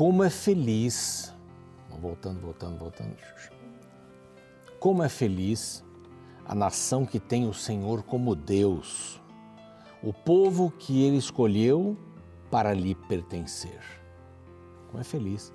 Como 0.00 0.24
é 0.24 0.30
feliz, 0.30 1.30
voltando, 2.00 2.40
voltando, 2.40 2.78
voltando. 2.78 3.14
Como 4.78 5.02
é 5.02 5.10
feliz 5.10 5.84
a 6.46 6.54
nação 6.54 7.04
que 7.04 7.20
tem 7.20 7.46
o 7.46 7.52
Senhor 7.52 8.02
como 8.02 8.34
Deus, 8.34 9.20
o 10.02 10.10
povo 10.10 10.70
que 10.70 11.02
ele 11.02 11.18
escolheu 11.18 11.98
para 12.50 12.72
lhe 12.72 12.94
pertencer. 12.94 13.78
Como 14.88 15.02
é 15.02 15.04
feliz. 15.04 15.52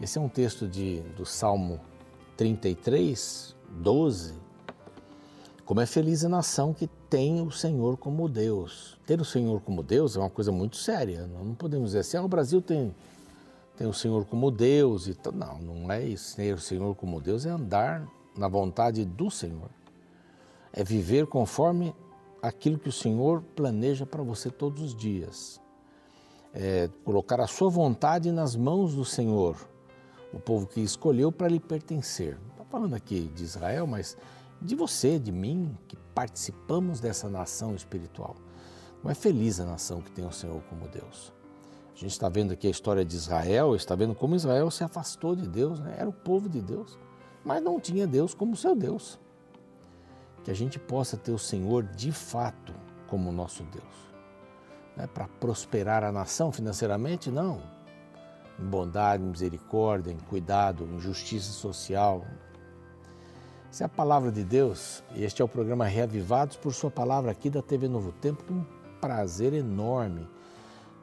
Esse 0.00 0.16
é 0.16 0.20
um 0.20 0.28
texto 0.28 0.68
de, 0.68 1.00
do 1.16 1.26
Salmo 1.26 1.80
33, 2.36 3.56
12. 3.68 4.34
Como 5.64 5.80
é 5.80 5.86
feliz 5.86 6.24
a 6.24 6.28
nação 6.28 6.72
que 6.72 6.86
tem 7.10 7.40
o 7.40 7.50
Senhor 7.50 7.96
como 7.96 8.28
Deus. 8.28 8.96
Ter 9.04 9.20
o 9.20 9.24
Senhor 9.24 9.60
como 9.60 9.82
Deus 9.82 10.14
é 10.14 10.20
uma 10.20 10.30
coisa 10.30 10.52
muito 10.52 10.76
séria. 10.76 11.26
Não 11.26 11.52
podemos 11.52 11.86
dizer 11.86 11.98
assim, 11.98 12.16
ah, 12.16 12.22
o 12.22 12.28
Brasil 12.28 12.62
tem 12.62 12.94
tem 13.78 13.86
o 13.86 13.94
Senhor 13.94 14.24
como 14.26 14.50
Deus 14.50 15.06
e 15.06 15.14
tal. 15.14 15.32
Não, 15.32 15.58
não 15.58 15.92
é 15.92 16.04
isso. 16.04 16.34
Ter 16.34 16.52
o 16.52 16.58
Senhor 16.58 16.96
como 16.96 17.20
Deus 17.20 17.46
é 17.46 17.50
andar 17.50 18.06
na 18.36 18.48
vontade 18.48 19.04
do 19.04 19.30
Senhor. 19.30 19.70
É 20.72 20.82
viver 20.82 21.28
conforme 21.28 21.94
aquilo 22.42 22.76
que 22.76 22.88
o 22.88 22.92
Senhor 22.92 23.40
planeja 23.54 24.04
para 24.04 24.22
você 24.22 24.50
todos 24.50 24.82
os 24.82 24.94
dias. 24.96 25.60
É 26.52 26.90
colocar 27.04 27.40
a 27.40 27.46
sua 27.46 27.70
vontade 27.70 28.32
nas 28.32 28.56
mãos 28.56 28.94
do 28.94 29.04
Senhor, 29.04 29.56
o 30.32 30.40
povo 30.40 30.66
que 30.66 30.80
escolheu 30.80 31.30
para 31.30 31.46
lhe 31.46 31.60
pertencer. 31.60 32.36
Estou 32.50 32.66
falando 32.66 32.94
aqui 32.94 33.28
de 33.28 33.44
Israel, 33.44 33.86
mas 33.86 34.16
de 34.60 34.74
você, 34.74 35.20
de 35.20 35.30
mim, 35.30 35.76
que 35.86 35.96
participamos 36.14 36.98
dessa 36.98 37.28
nação 37.28 37.76
espiritual. 37.76 38.34
Não 39.04 39.10
é 39.10 39.14
feliz 39.14 39.60
a 39.60 39.64
nação 39.64 40.00
que 40.00 40.10
tem 40.10 40.26
o 40.26 40.32
Senhor 40.32 40.60
como 40.62 40.88
Deus. 40.88 41.37
A 41.98 42.00
gente 42.00 42.12
está 42.12 42.28
vendo 42.28 42.52
aqui 42.52 42.68
a 42.68 42.70
história 42.70 43.04
de 43.04 43.16
Israel, 43.16 43.74
está 43.74 43.96
vendo 43.96 44.14
como 44.14 44.36
Israel 44.36 44.70
se 44.70 44.84
afastou 44.84 45.34
de 45.34 45.48
Deus, 45.48 45.80
né? 45.80 45.96
era 45.98 46.08
o 46.08 46.12
povo 46.12 46.48
de 46.48 46.60
Deus, 46.60 46.96
mas 47.44 47.60
não 47.60 47.80
tinha 47.80 48.06
Deus 48.06 48.32
como 48.32 48.54
seu 48.54 48.76
Deus. 48.76 49.18
Que 50.44 50.50
a 50.52 50.54
gente 50.54 50.78
possa 50.78 51.16
ter 51.16 51.32
o 51.32 51.38
Senhor 51.38 51.82
de 51.82 52.12
fato 52.12 52.72
como 53.08 53.32
nosso 53.32 53.64
Deus. 53.64 54.14
Né? 54.96 55.08
Para 55.08 55.26
prosperar 55.26 56.04
a 56.04 56.12
nação 56.12 56.52
financeiramente, 56.52 57.32
não. 57.32 57.60
Em 58.60 58.64
bondade, 58.64 59.24
em 59.24 59.30
misericórdia, 59.30 60.12
em 60.12 60.18
cuidado, 60.18 60.84
em 60.84 61.00
justiça 61.00 61.50
social. 61.50 62.24
Essa 63.68 63.82
é 63.82 63.86
a 63.86 63.88
palavra 63.88 64.30
de 64.30 64.44
Deus 64.44 65.02
e 65.16 65.24
este 65.24 65.42
é 65.42 65.44
o 65.44 65.48
programa 65.48 65.84
Reavivados 65.84 66.56
por 66.56 66.72
Sua 66.72 66.92
Palavra 66.92 67.32
aqui 67.32 67.50
da 67.50 67.60
TV 67.60 67.88
Novo 67.88 68.12
Tempo, 68.12 68.44
com 68.44 68.54
um 68.54 68.66
prazer 69.00 69.52
enorme 69.52 70.37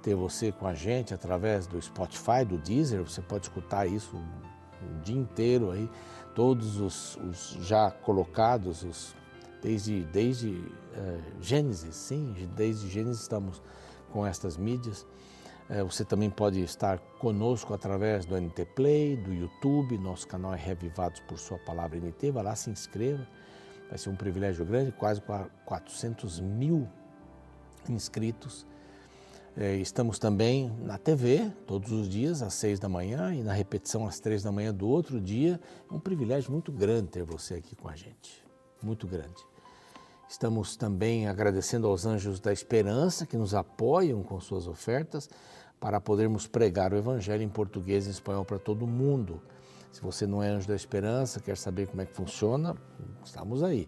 ter 0.06 0.14
você 0.14 0.52
com 0.52 0.68
a 0.68 0.76
gente 0.76 1.16
através 1.16 1.66
do 1.66 1.82
Spotify, 1.82 2.46
do 2.48 2.60
Deezer, 2.60 3.02
você 3.02 3.24
pode 3.24 3.48
escutar 3.48 3.88
isso 3.88 4.16
o 4.16 5.02
dia 5.02 5.18
inteiro 5.18 5.72
aí, 5.72 5.90
todos 6.36 6.80
os, 6.80 7.16
os 7.16 7.58
já 7.62 7.90
colocados, 7.90 8.84
os, 8.84 9.16
desde, 9.64 10.04
desde 10.04 10.64
é, 10.94 11.20
Gênesis, 11.42 11.96
sim, 11.96 12.36
desde 12.56 12.88
Gênesis 12.88 13.24
estamos 13.24 13.64
com 14.12 14.24
estas 14.24 14.58
mídias. 14.58 15.08
É, 15.68 15.82
você 15.82 16.06
também 16.06 16.30
pode 16.30 16.62
estar 16.62 17.00
conosco 17.18 17.74
através 17.74 18.26
do 18.26 18.40
NT 18.40 18.64
Play, 18.76 19.18
do 19.18 19.34
YouTube, 19.34 19.98
nosso 19.98 20.28
canal 20.28 20.54
é 20.54 20.58
Revivados 20.58 21.20
por 21.22 21.40
Sua 21.40 21.58
Palavra 21.58 21.98
NT, 21.98 22.30
vai 22.30 22.44
lá, 22.44 22.56
se 22.56 22.70
inscreva, 22.70 23.28
vai 23.90 23.98
ser 23.98 24.12
um 24.12 24.16
privilégio 24.16 24.64
grande, 24.66 24.92
quase 24.92 25.20
400 25.66 26.40
mil 26.42 26.88
inscritos 27.90 28.68
estamos 29.58 30.20
também 30.20 30.70
na 30.82 30.98
TV, 30.98 31.50
todos 31.66 31.92
os 31.92 32.10
dias, 32.10 32.42
às 32.42 32.54
seis 32.54 32.78
da 32.78 32.90
manhã, 32.90 33.34
e 33.34 33.42
na 33.42 33.54
repetição 33.54 34.06
às 34.06 34.20
três 34.20 34.44
da 34.44 34.52
manhã 34.52 34.74
do 34.74 34.88
outro 34.88 35.20
dia. 35.22 35.60
É 35.90 35.94
um 35.94 36.00
privilégio 36.00 36.52
muito 36.52 36.74
grande 36.74 37.08
ter 37.08 37.24
você 37.24 37.54
aqui 37.54 37.76
com 37.76 37.88
a 37.88 37.96
gente. 37.96 38.44
Muito 38.84 39.08
grande. 39.08 39.42
Estamos 40.28 40.76
também 40.76 41.28
agradecendo 41.28 41.88
aos 41.88 42.06
Anjos 42.06 42.40
da 42.40 42.52
Esperança 42.52 43.26
que 43.26 43.38
nos 43.38 43.54
apoiam 43.54 44.24
com 44.24 44.40
suas 44.42 44.68
ofertas 44.68 45.30
para 45.80 46.02
podermos 46.02 46.48
pregar 46.48 46.92
o 46.92 46.98
Evangelho 46.98 47.44
em 47.44 47.50
português 47.50 48.08
e 48.08 48.10
espanhol 48.10 48.44
para 48.44 48.60
todo 48.60 48.86
mundo. 48.86 49.42
Se 49.92 50.02
você 50.02 50.28
não 50.28 50.44
é 50.44 50.50
Anjo 50.50 50.68
da 50.68 50.76
Esperança, 50.76 51.40
quer 51.40 51.56
saber 51.56 51.88
como 51.88 52.02
é 52.02 52.06
que 52.06 52.14
funciona, 52.14 52.76
estamos 53.24 53.64
aí. 53.64 53.88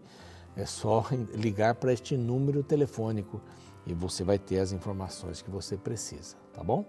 É 0.56 0.66
só 0.66 1.06
ligar 1.36 1.76
para 1.76 1.92
este 1.92 2.16
número 2.16 2.64
telefônico 2.64 3.42
e 3.88 3.94
você 3.94 4.24
vai 4.24 4.38
ter 4.38 4.60
as 4.60 4.74
informações 4.74 5.42
que 5.42 5.50
você 5.50 5.78
precisa, 5.78 6.36
tá 6.54 6.62
bom? 6.62 6.86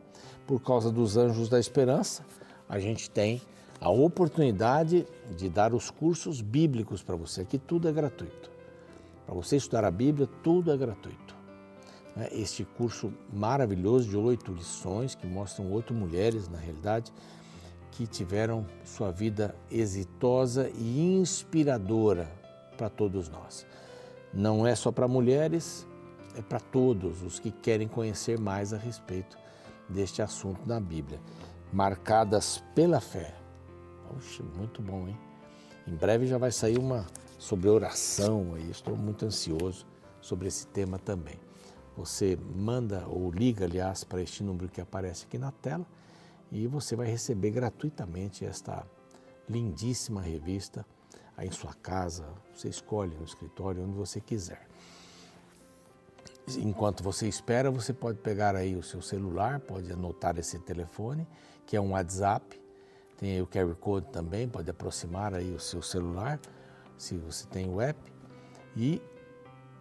Por 0.46 0.60
causa 0.60 0.90
dos 0.90 1.16
Anjos 1.16 1.48
da 1.48 1.58
Esperança, 1.58 2.24
a 2.68 2.78
gente 2.80 3.08
tem 3.08 3.40
a 3.80 3.88
oportunidade 3.88 5.06
de 5.36 5.48
dar 5.48 5.72
os 5.72 5.90
cursos 5.90 6.40
bíblicos 6.40 7.02
para 7.02 7.14
você, 7.14 7.44
que 7.44 7.56
tudo 7.56 7.88
é 7.88 7.92
gratuito. 7.92 8.50
Para 9.24 9.34
você 9.34 9.56
estudar 9.56 9.84
a 9.84 9.90
Bíblia, 9.90 10.28
tudo 10.42 10.72
é 10.72 10.76
gratuito. 10.76 11.36
Né? 12.16 12.28
Este 12.32 12.64
curso 12.64 13.12
maravilhoso 13.32 14.08
de 14.08 14.16
oito 14.16 14.52
lições 14.52 15.14
que 15.14 15.26
mostram 15.26 15.70
oito 15.72 15.94
mulheres, 15.94 16.48
na 16.48 16.58
realidade, 16.58 17.12
que 17.92 18.06
tiveram 18.06 18.66
sua 18.84 19.12
vida 19.12 19.54
exitosa 19.70 20.70
e 20.76 21.14
inspiradora 21.14 22.28
para 22.76 22.88
todos 22.88 23.28
nós. 23.28 23.64
Não 24.34 24.66
é 24.66 24.74
só 24.74 24.90
para 24.90 25.06
mulheres, 25.06 25.86
é 26.36 26.42
para 26.42 26.60
todos 26.60 27.22
os 27.22 27.38
que 27.38 27.50
querem 27.50 27.88
conhecer 27.88 28.38
mais 28.38 28.72
a 28.72 28.76
respeito 28.76 29.38
deste 29.88 30.22
assunto 30.22 30.60
na 30.66 30.80
Bíblia. 30.80 31.20
Marcadas 31.72 32.62
pela 32.74 33.00
fé. 33.00 33.34
Oxe, 34.16 34.42
muito 34.42 34.80
bom, 34.82 35.08
hein? 35.08 35.18
Em 35.86 35.94
breve 35.94 36.26
já 36.26 36.38
vai 36.38 36.52
sair 36.52 36.78
uma 36.78 37.06
sobre 37.38 37.68
oração 37.68 38.54
aí. 38.54 38.70
Estou 38.70 38.96
muito 38.96 39.24
ansioso 39.24 39.86
sobre 40.20 40.48
esse 40.48 40.66
tema 40.66 40.98
também. 40.98 41.38
Você 41.96 42.38
manda 42.54 43.04
ou 43.08 43.30
liga, 43.30 43.64
aliás, 43.64 44.04
para 44.04 44.22
este 44.22 44.42
número 44.42 44.68
que 44.68 44.80
aparece 44.80 45.24
aqui 45.24 45.38
na 45.38 45.50
tela 45.50 45.86
e 46.50 46.66
você 46.66 46.94
vai 46.94 47.06
receber 47.06 47.50
gratuitamente 47.50 48.44
esta 48.44 48.86
lindíssima 49.48 50.20
revista 50.20 50.86
aí 51.36 51.48
em 51.48 51.52
sua 51.52 51.74
casa. 51.74 52.26
Você 52.54 52.68
escolhe 52.68 53.14
no 53.16 53.24
escritório, 53.24 53.82
onde 53.82 53.96
você 53.96 54.20
quiser. 54.20 54.67
Enquanto 56.56 57.02
você 57.02 57.28
espera, 57.28 57.70
você 57.70 57.92
pode 57.92 58.18
pegar 58.18 58.56
aí 58.56 58.74
o 58.74 58.82
seu 58.82 59.02
celular, 59.02 59.60
pode 59.60 59.92
anotar 59.92 60.38
esse 60.38 60.58
telefone, 60.58 61.26
que 61.66 61.76
é 61.76 61.80
um 61.80 61.90
WhatsApp, 61.92 62.58
tem 63.18 63.32
aí 63.32 63.42
o 63.42 63.46
QR 63.46 63.74
Code 63.74 64.06
também, 64.10 64.48
pode 64.48 64.70
aproximar 64.70 65.34
aí 65.34 65.52
o 65.52 65.60
seu 65.60 65.82
celular, 65.82 66.40
se 66.96 67.16
você 67.18 67.46
tem 67.48 67.68
o 67.68 67.80
app, 67.80 67.98
e 68.76 69.02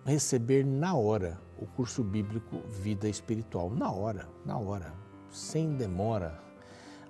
receber 0.06 0.66
na 0.66 0.96
hora 0.96 1.40
o 1.60 1.66
curso 1.66 2.04
bíblico 2.04 2.62
Vida 2.68 3.08
Espiritual, 3.08 3.70
na 3.70 3.92
hora, 3.92 4.28
na 4.46 4.58
hora, 4.58 4.94
sem 5.30 5.76
demora. 5.76 6.42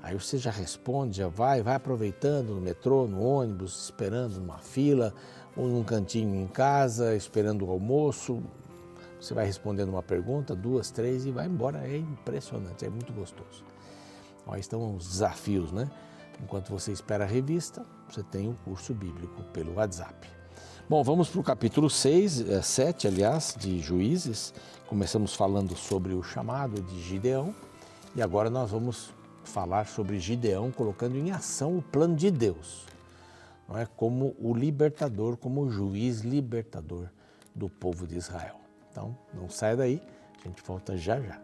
Aí 0.01 0.15
você 0.15 0.37
já 0.37 0.51
responde, 0.51 1.17
já 1.17 1.27
vai, 1.27 1.61
vai 1.61 1.75
aproveitando 1.75 2.53
no 2.53 2.61
metrô, 2.61 3.07
no 3.07 3.21
ônibus, 3.21 3.85
esperando 3.85 4.39
numa 4.39 4.59
fila, 4.59 5.13
ou 5.55 5.67
num 5.67 5.83
cantinho 5.83 6.35
em 6.35 6.47
casa, 6.47 7.15
esperando 7.15 7.65
o 7.65 7.71
almoço, 7.71 8.43
você 9.27 9.33
vai 9.33 9.45
respondendo 9.45 9.89
uma 9.89 10.01
pergunta, 10.01 10.55
duas, 10.55 10.89
três 10.89 11.25
e 11.25 11.31
vai 11.31 11.47
embora. 11.47 11.85
É 11.85 11.97
impressionante, 11.97 12.85
é 12.85 12.89
muito 12.89 13.11
gostoso. 13.11 13.63
Aí 14.47 14.61
estão 14.61 14.95
os 14.95 15.05
desafios, 15.05 15.71
né? 15.73 15.89
Enquanto 16.41 16.69
você 16.69 16.93
espera 16.93 17.25
a 17.25 17.27
revista, 17.27 17.85
você 18.09 18.23
tem 18.23 18.47
o 18.47 18.53
curso 18.63 18.93
bíblico 18.93 19.43
pelo 19.51 19.75
WhatsApp. 19.75 20.29
Bom, 20.87 21.03
vamos 21.03 21.27
para 21.27 21.41
o 21.41 21.43
capítulo 21.43 21.89
6, 21.89 22.45
7, 22.63 23.05
é, 23.05 23.09
aliás, 23.09 23.55
de 23.59 23.79
Juízes. 23.81 24.53
Começamos 24.87 25.35
falando 25.35 25.75
sobre 25.75 26.13
o 26.13 26.23
chamado 26.23 26.81
de 26.81 27.01
Gideão 27.01 27.53
e 28.15 28.21
agora 28.21 28.49
nós 28.49 28.71
vamos 28.71 29.13
falar 29.43 29.87
sobre 29.87 30.19
Gideão 30.19 30.71
colocando 30.71 31.17
em 31.17 31.31
ação 31.31 31.77
o 31.77 31.81
plano 31.81 32.15
de 32.15 32.31
Deus, 32.31 32.85
não 33.67 33.77
é? 33.77 33.85
como 33.85 34.33
o 34.39 34.53
libertador, 34.53 35.35
como 35.35 35.63
o 35.63 35.69
juiz 35.69 36.21
libertador 36.21 37.09
do 37.53 37.67
povo 37.67 38.07
de 38.07 38.15
Israel. 38.15 38.66
Então, 38.97 39.15
não 39.31 39.47
saia 39.47 39.77
daí, 39.77 40.01
a 40.43 40.47
gente 40.47 40.63
volta 40.63 40.97
já 40.97 41.21
já. 41.21 41.39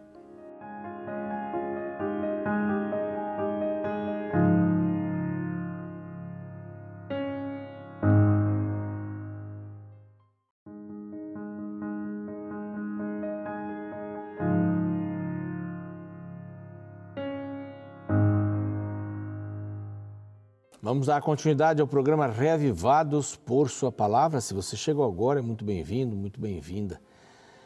Vamos 20.82 21.06
dar 21.06 21.22
continuidade 21.22 21.80
ao 21.80 21.88
programa 21.88 22.26
Reavivados 22.26 23.36
por 23.36 23.70
Sua 23.70 23.92
Palavra. 23.92 24.42
Se 24.42 24.56
você 24.56 24.76
chegou 24.76 25.06
agora, 25.06 25.40
é 25.40 25.44
muito 25.44 25.64
bem-vindo, 25.64 26.16
muito 26.16 26.42
bem-vinda. 26.42 27.00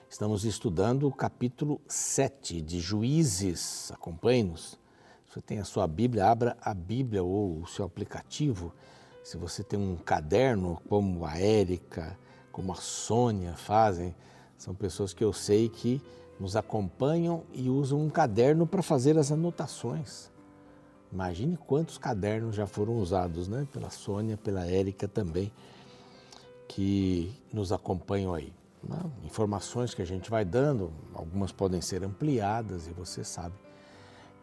Estamos 0.09 0.45
estudando 0.45 1.05
o 1.05 1.11
capítulo 1.11 1.81
7 1.85 2.61
de 2.61 2.79
Juízes. 2.79 3.91
Acompanhe-nos. 3.91 4.79
Se 5.27 5.33
Você 5.33 5.41
tem 5.41 5.59
a 5.59 5.65
sua 5.65 5.85
Bíblia, 5.85 6.27
abra 6.27 6.55
a 6.61 6.73
Bíblia 6.73 7.21
ou 7.21 7.59
o 7.59 7.67
seu 7.67 7.85
aplicativo. 7.85 8.73
Se 9.21 9.35
você 9.35 9.63
tem 9.63 9.77
um 9.77 9.97
caderno, 9.97 10.81
como 10.87 11.25
a 11.25 11.37
Érica, 11.37 12.17
como 12.53 12.71
a 12.71 12.75
Sônia 12.75 13.53
fazem, 13.57 14.15
são 14.57 14.73
pessoas 14.73 15.13
que 15.13 15.23
eu 15.23 15.33
sei 15.33 15.67
que 15.67 16.01
nos 16.39 16.55
acompanham 16.55 17.43
e 17.51 17.69
usam 17.69 17.99
um 17.99 18.09
caderno 18.09 18.65
para 18.65 18.81
fazer 18.81 19.17
as 19.17 19.29
anotações. 19.29 20.31
Imagine 21.11 21.57
quantos 21.57 21.97
cadernos 21.97 22.55
já 22.55 22.65
foram 22.65 22.97
usados, 22.97 23.49
né? 23.49 23.67
Pela 23.73 23.89
Sônia, 23.89 24.37
pela 24.37 24.65
Érica 24.65 25.05
também, 25.05 25.51
que 26.65 27.29
nos 27.51 27.73
acompanham 27.73 28.33
aí. 28.33 28.53
Né? 28.87 28.99
Informações 29.23 29.93
que 29.93 30.01
a 30.01 30.05
gente 30.05 30.29
vai 30.29 30.45
dando, 30.45 30.91
algumas 31.13 31.51
podem 31.51 31.81
ser 31.81 32.03
ampliadas 32.03 32.87
e 32.87 32.91
você 32.91 33.23
sabe 33.23 33.55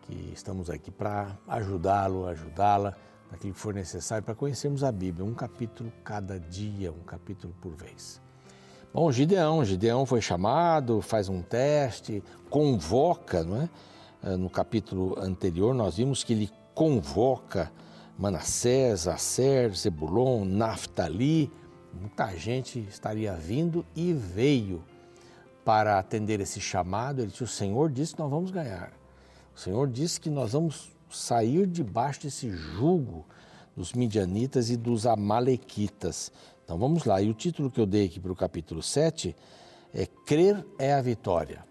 que 0.02 0.32
estamos 0.34 0.68
aqui 0.68 0.90
para 0.90 1.36
ajudá-lo, 1.48 2.26
ajudá-la 2.26 2.94
naquilo 3.30 3.54
que 3.54 3.58
for 3.58 3.72
necessário 3.72 4.22
para 4.22 4.34
conhecermos 4.34 4.84
a 4.84 4.92
Bíblia, 4.92 5.24
um 5.24 5.32
capítulo 5.32 5.90
cada 6.04 6.38
dia, 6.38 6.92
um 6.92 7.02
capítulo 7.04 7.54
por 7.60 7.74
vez. 7.74 8.20
Bom, 8.92 9.10
Gideão, 9.10 9.64
Gideão 9.64 10.04
foi 10.04 10.20
chamado, 10.20 11.00
faz 11.00 11.28
um 11.28 11.40
teste, 11.40 12.22
convoca, 12.50 13.42
não 13.42 13.62
é? 13.62 13.68
Eh, 14.22 14.36
no 14.36 14.50
capítulo 14.50 15.18
anterior 15.18 15.74
nós 15.74 15.96
vimos 15.96 16.22
que 16.22 16.32
ele 16.34 16.50
convoca 16.74 17.72
Manassés, 18.16 19.08
Aser, 19.08 19.74
Zebulon, 19.74 20.44
Naftali, 20.44 21.50
muita 22.00 22.28
gente 22.36 22.78
estaria 22.80 23.32
vindo 23.34 23.84
e 23.94 24.12
veio 24.12 24.84
para 25.64 25.98
atender 25.98 26.40
esse 26.40 26.60
chamado. 26.60 27.20
Ele 27.20 27.30
disse: 27.30 27.44
O 27.44 27.48
Senhor 27.48 27.90
disse 27.90 28.14
que 28.14 28.20
nós 28.20 28.30
vamos 28.30 28.50
ganhar. 28.50 28.92
O 29.54 29.58
Senhor 29.58 29.88
disse 29.88 30.20
que 30.20 30.28
nós 30.28 30.52
vamos 30.52 30.92
sair 31.10 31.66
debaixo 31.66 32.22
desse 32.22 32.50
jugo 32.50 33.24
dos 33.76 33.92
midianitas 33.92 34.70
e 34.70 34.76
dos 34.76 35.06
amalequitas. 35.06 36.30
Então 36.64 36.78
vamos 36.78 37.04
lá. 37.04 37.20
E 37.20 37.28
o 37.28 37.34
título 37.34 37.70
que 37.70 37.80
eu 37.80 37.86
dei 37.86 38.06
aqui 38.06 38.20
para 38.20 38.32
o 38.32 38.36
capítulo 38.36 38.82
7 38.82 39.34
é 39.92 40.06
Crer 40.06 40.64
é 40.78 40.92
a 40.92 41.00
vitória. 41.00 41.64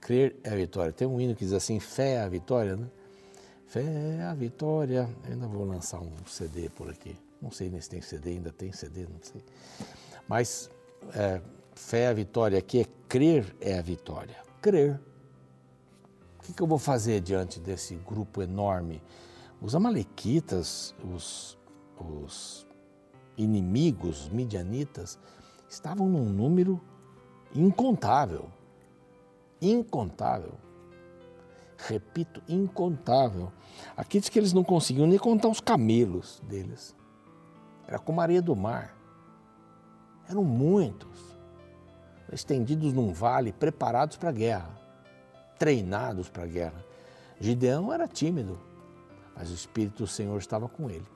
Crer 0.00 0.36
é 0.42 0.50
a 0.50 0.56
vitória. 0.56 0.92
Tem 0.92 1.06
um 1.06 1.20
hino 1.20 1.34
que 1.34 1.44
diz 1.44 1.52
assim: 1.52 1.78
fé 1.80 2.14
é 2.14 2.20
a 2.22 2.28
vitória, 2.28 2.76
né? 2.76 2.86
Fé 3.66 3.84
é 4.18 4.22
a 4.22 4.34
vitória. 4.34 5.08
Eu 5.24 5.32
ainda 5.32 5.46
vou 5.46 5.64
lançar 5.64 6.00
um 6.00 6.10
CD 6.26 6.68
por 6.70 6.90
aqui. 6.90 7.16
Não 7.40 7.50
sei 7.50 7.70
nem 7.70 7.80
se 7.80 7.88
tem 7.88 8.02
CD, 8.02 8.30
ainda 8.30 8.52
tem 8.52 8.72
CD, 8.72 9.02
não 9.02 9.20
sei. 9.22 9.42
Mas 10.28 10.70
é, 11.14 11.40
fé 11.74 12.00
é 12.00 12.08
a 12.08 12.12
vitória 12.12 12.58
aqui 12.58 12.80
é 12.80 12.86
crer 13.08 13.56
é 13.60 13.78
a 13.78 13.82
vitória. 13.82 14.36
Crer 14.60 15.00
o 16.40 16.42
que, 16.42 16.54
que 16.54 16.62
eu 16.62 16.66
vou 16.66 16.78
fazer 16.78 17.20
diante 17.20 17.60
desse 17.60 17.94
grupo 17.96 18.40
enorme? 18.40 19.02
Os 19.60 19.74
amalequitas, 19.74 20.94
os, 21.04 21.58
os 21.98 22.66
inimigos, 23.36 24.22
os 24.22 24.28
midianitas, 24.30 25.18
estavam 25.68 26.08
num 26.08 26.24
número 26.24 26.80
incontável. 27.54 28.48
Incontável. 29.60 30.54
Repito, 31.76 32.42
incontável. 32.48 33.52
Aqui 33.94 34.18
diz 34.18 34.30
que 34.30 34.38
eles 34.38 34.54
não 34.54 34.64
conseguiam 34.64 35.06
nem 35.06 35.18
contar 35.18 35.48
os 35.48 35.60
camelos 35.60 36.40
deles. 36.48 36.96
Era 37.90 37.98
como 37.98 38.20
a 38.20 38.22
areia 38.22 38.40
do 38.40 38.56
mar. 38.56 38.96
Eram 40.26 40.42
muitos, 40.42 41.36
estendidos 42.32 42.94
num 42.94 43.12
vale, 43.12 43.52
preparados 43.52 44.16
para 44.16 44.30
a 44.30 44.32
guerra 44.32 44.80
treinados 45.60 46.30
para 46.30 46.44
a 46.44 46.46
guerra. 46.46 46.82
Gideão 47.38 47.92
era 47.92 48.08
tímido, 48.08 48.58
mas 49.36 49.50
o 49.50 49.54
Espírito 49.54 50.04
do 50.04 50.06
Senhor 50.06 50.38
estava 50.38 50.66
com 50.66 50.88
ele. 50.88 51.06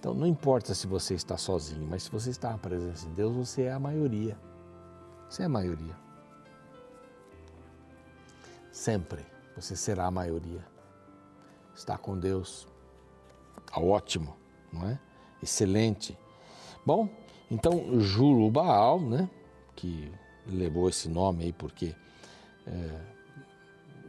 Então 0.00 0.14
não 0.14 0.26
importa 0.26 0.74
se 0.74 0.86
você 0.86 1.14
está 1.14 1.36
sozinho, 1.36 1.86
mas 1.86 2.04
se 2.04 2.10
você 2.10 2.30
está 2.30 2.50
na 2.50 2.58
presença 2.58 3.06
de 3.06 3.12
Deus, 3.12 3.36
você 3.36 3.64
é 3.64 3.72
a 3.72 3.78
maioria. 3.78 4.36
Você 5.28 5.42
é 5.42 5.44
a 5.44 5.48
maioria. 5.48 5.94
Sempre 8.72 9.24
você 9.54 9.76
será 9.76 10.06
a 10.06 10.10
maioria. 10.10 10.66
Está 11.74 11.98
com 11.98 12.18
Deus. 12.18 12.66
Tá 13.66 13.78
ótimo, 13.78 14.34
não 14.72 14.88
é? 14.88 14.98
Excelente. 15.42 16.16
Bom, 16.84 17.08
então 17.50 18.00
Juro 18.00 18.50
Baal, 18.50 19.00
né, 19.00 19.28
que 19.74 20.10
levou 20.46 20.88
esse 20.88 21.08
nome 21.08 21.44
aí 21.44 21.52
porque 21.52 21.94
é, 22.66 23.00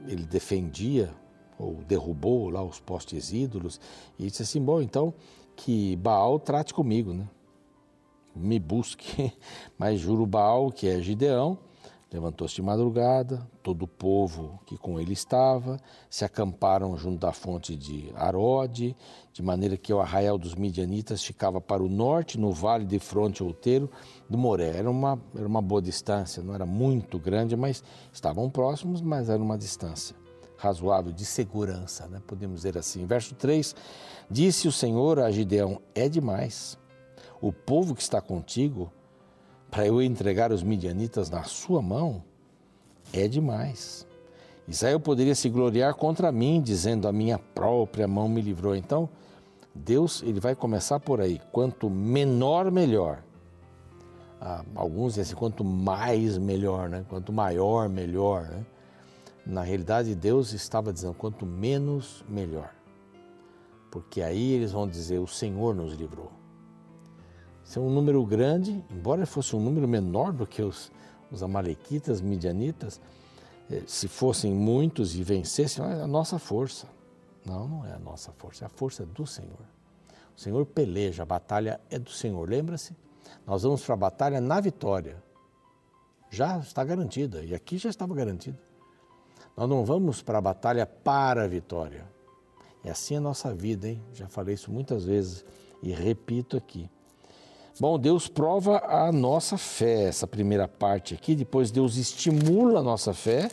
ele 0.08 0.26
defendia 0.26 1.14
ou 1.58 1.76
derrubou 1.88 2.50
lá 2.50 2.64
os 2.64 2.80
postes 2.80 3.32
ídolos 3.32 3.80
e 4.20 4.26
disse 4.26 4.44
assim: 4.44 4.62
bom, 4.62 4.82
então 4.82 5.14
que 5.56 5.96
Baal 5.96 6.40
trate 6.40 6.74
comigo, 6.74 7.14
né? 7.14 7.28
Me 8.36 8.60
busque. 8.60 9.34
Mas 9.78 10.00
juro 10.00 10.26
Baal, 10.26 10.72
que 10.72 10.88
é 10.88 11.00
Gideão, 11.02 11.58
levantou-se 12.12 12.56
de 12.56 12.62
madrugada, 12.62 13.48
todo 13.62 13.84
o 13.84 13.88
povo 13.88 14.60
que 14.66 14.78
com 14.78 15.00
ele 15.00 15.14
estava, 15.14 15.78
se 16.10 16.24
acamparam 16.24 16.96
junto 16.98 17.20
da 17.20 17.34
fonte 17.34 17.76
de 17.76 18.12
Arode, 18.16 18.96
de 19.34 19.42
maneira 19.42 19.76
que 19.76 19.94
o 19.94 20.00
arraial 20.00 20.38
dos 20.38 20.56
midianitas 20.56 21.24
ficava 21.24 21.60
para 21.60 21.84
o 21.84 21.90
norte, 21.90 22.40
no 22.40 22.52
vale 22.52 22.86
de 22.86 23.00
fronte 23.00 23.44
outeiro 23.44 23.90
do 24.30 24.38
Moré. 24.38 24.78
Era 24.78 24.90
uma, 24.90 25.20
era 25.36 25.48
uma 25.48 25.62
boa 25.62 25.82
distância, 25.82 26.42
não 26.42 26.54
era 26.54 26.66
muito 26.66 27.20
grande, 27.20 27.56
mas 27.56 27.84
estavam 28.14 28.50
próximos, 28.50 29.02
mas 29.02 29.30
era 29.30 29.42
uma 29.42 29.58
distância 29.58 30.16
razoável 30.58 31.12
de 31.12 31.26
segurança, 31.26 32.08
né? 32.08 32.22
podemos 32.26 32.58
dizer 32.58 32.78
assim. 32.78 33.06
Verso 33.06 33.36
3: 33.36 33.76
Disse 34.30 34.68
o 34.68 34.72
Senhor 34.72 35.20
a 35.20 35.30
Gideão: 35.32 35.82
É 35.94 36.08
demais. 36.08 36.78
O 37.42 37.52
povo 37.52 37.94
que 37.94 38.02
está 38.02 38.22
contigo, 38.22 38.92
para 39.76 39.86
eu 39.86 40.02
entregar 40.02 40.54
os 40.54 40.64
midianitas 40.64 41.30
na 41.30 41.44
sua 41.44 41.82
mão, 41.82 42.24
é 43.12 43.28
demais. 43.28 44.08
Israel 44.66 45.02
poderia 45.02 45.36
se 45.36 45.50
gloriar 45.50 45.96
contra 45.96 46.32
mim, 46.32 46.62
dizendo: 46.62 47.10
A 47.10 47.12
minha 47.12 47.38
própria 47.38 48.08
mão 48.08 48.30
me 48.30 48.40
livrou. 48.40 48.74
Então, 48.74 49.10
Deus 49.76 50.24
ele 50.24 50.40
vai 50.40 50.56
começar 50.56 51.02
por 51.02 51.20
aí. 51.20 51.42
Quanto 51.52 51.90
menor, 51.90 52.72
melhor. 52.72 53.22
Ah, 54.40 54.64
alguns 54.76 55.16
dizem 55.16 55.24
assim, 55.24 55.36
quanto 55.36 55.62
mais, 55.66 56.38
melhor, 56.38 56.88
né? 56.88 57.06
Quanto 57.10 57.34
maior, 57.34 57.90
melhor, 57.90 58.44
né? 58.44 58.66
Na 59.46 59.62
realidade, 59.62 60.16
Deus 60.16 60.54
estava 60.54 60.94
dizendo, 60.94 61.16
quanto 61.16 61.46
menos, 61.46 62.24
melhor. 62.30 62.74
Porque 63.92 64.22
aí 64.22 64.54
eles 64.54 64.72
vão 64.72 64.88
dizer, 64.88 65.20
o 65.20 65.28
Senhor 65.28 65.76
nos 65.76 65.94
livrou. 65.96 66.32
Se 67.66 67.80
é 67.80 67.82
um 67.82 67.90
número 67.90 68.24
grande, 68.24 68.86
embora 68.92 69.26
fosse 69.26 69.56
um 69.56 69.60
número 69.60 69.88
menor 69.88 70.32
do 70.32 70.46
que 70.46 70.62
os, 70.62 70.92
os 71.32 71.42
amalequitas, 71.42 72.22
midianitas, 72.22 73.02
eh, 73.70 73.82
se 73.88 74.08
fossem 74.08 74.54
muitos 74.54 75.16
e 75.16 75.24
vencessem, 75.24 75.84
é 75.84 76.04
a 76.04 76.08
nossa 76.08 76.38
força. 76.38 76.88
Não, 77.44 77.68
não 77.68 77.86
é 77.86 77.94
a 77.94 78.00
nossa 78.00 78.32
força, 78.32 78.66
é 78.66 78.68
a 78.68 78.70
força 78.70 79.04
do 79.04 79.26
Senhor. 79.26 79.66
O 80.38 80.40
Senhor 80.40 80.64
peleja, 80.66 81.24
a 81.24 81.26
batalha 81.26 81.82
é 81.90 81.98
do 81.98 82.12
Senhor. 82.12 82.48
Lembra-se? 82.48 82.96
Nós 83.48 83.64
vamos 83.64 83.84
para 83.84 83.96
a 83.96 83.98
batalha 83.98 84.40
na 84.40 84.62
vitória. 84.62 85.22
Já 86.30 86.60
está 86.60 86.84
garantida, 86.84 87.44
e 87.44 87.56
aqui 87.56 87.80
já 87.80 87.90
estava 87.90 88.14
garantida. 88.14 88.60
Nós 89.58 89.68
não 89.68 89.84
vamos 89.84 90.22
para 90.22 90.38
a 90.38 90.42
batalha 90.42 90.86
para 90.86 91.46
a 91.46 91.48
vitória. 91.48 92.06
É 92.84 92.92
assim 92.92 93.16
a 93.16 93.22
nossa 93.22 93.54
vida, 93.56 93.90
hein? 93.90 94.04
Já 94.14 94.28
falei 94.28 94.54
isso 94.54 94.72
muitas 94.72 95.04
vezes 95.04 95.44
e 95.82 95.92
repito 95.92 96.56
aqui. 96.56 96.88
Bom, 97.78 98.00
Deus 98.00 98.30
prova 98.30 98.82
a 98.86 99.12
nossa 99.12 99.58
fé, 99.58 100.06
essa 100.06 100.26
primeira 100.26 100.66
parte 100.66 101.14
aqui, 101.14 101.36
depois 101.36 101.72
Deus 101.72 101.98
estimula 101.98 102.80
a 102.80 102.84
nossa 102.84 103.14
fé 103.14 103.50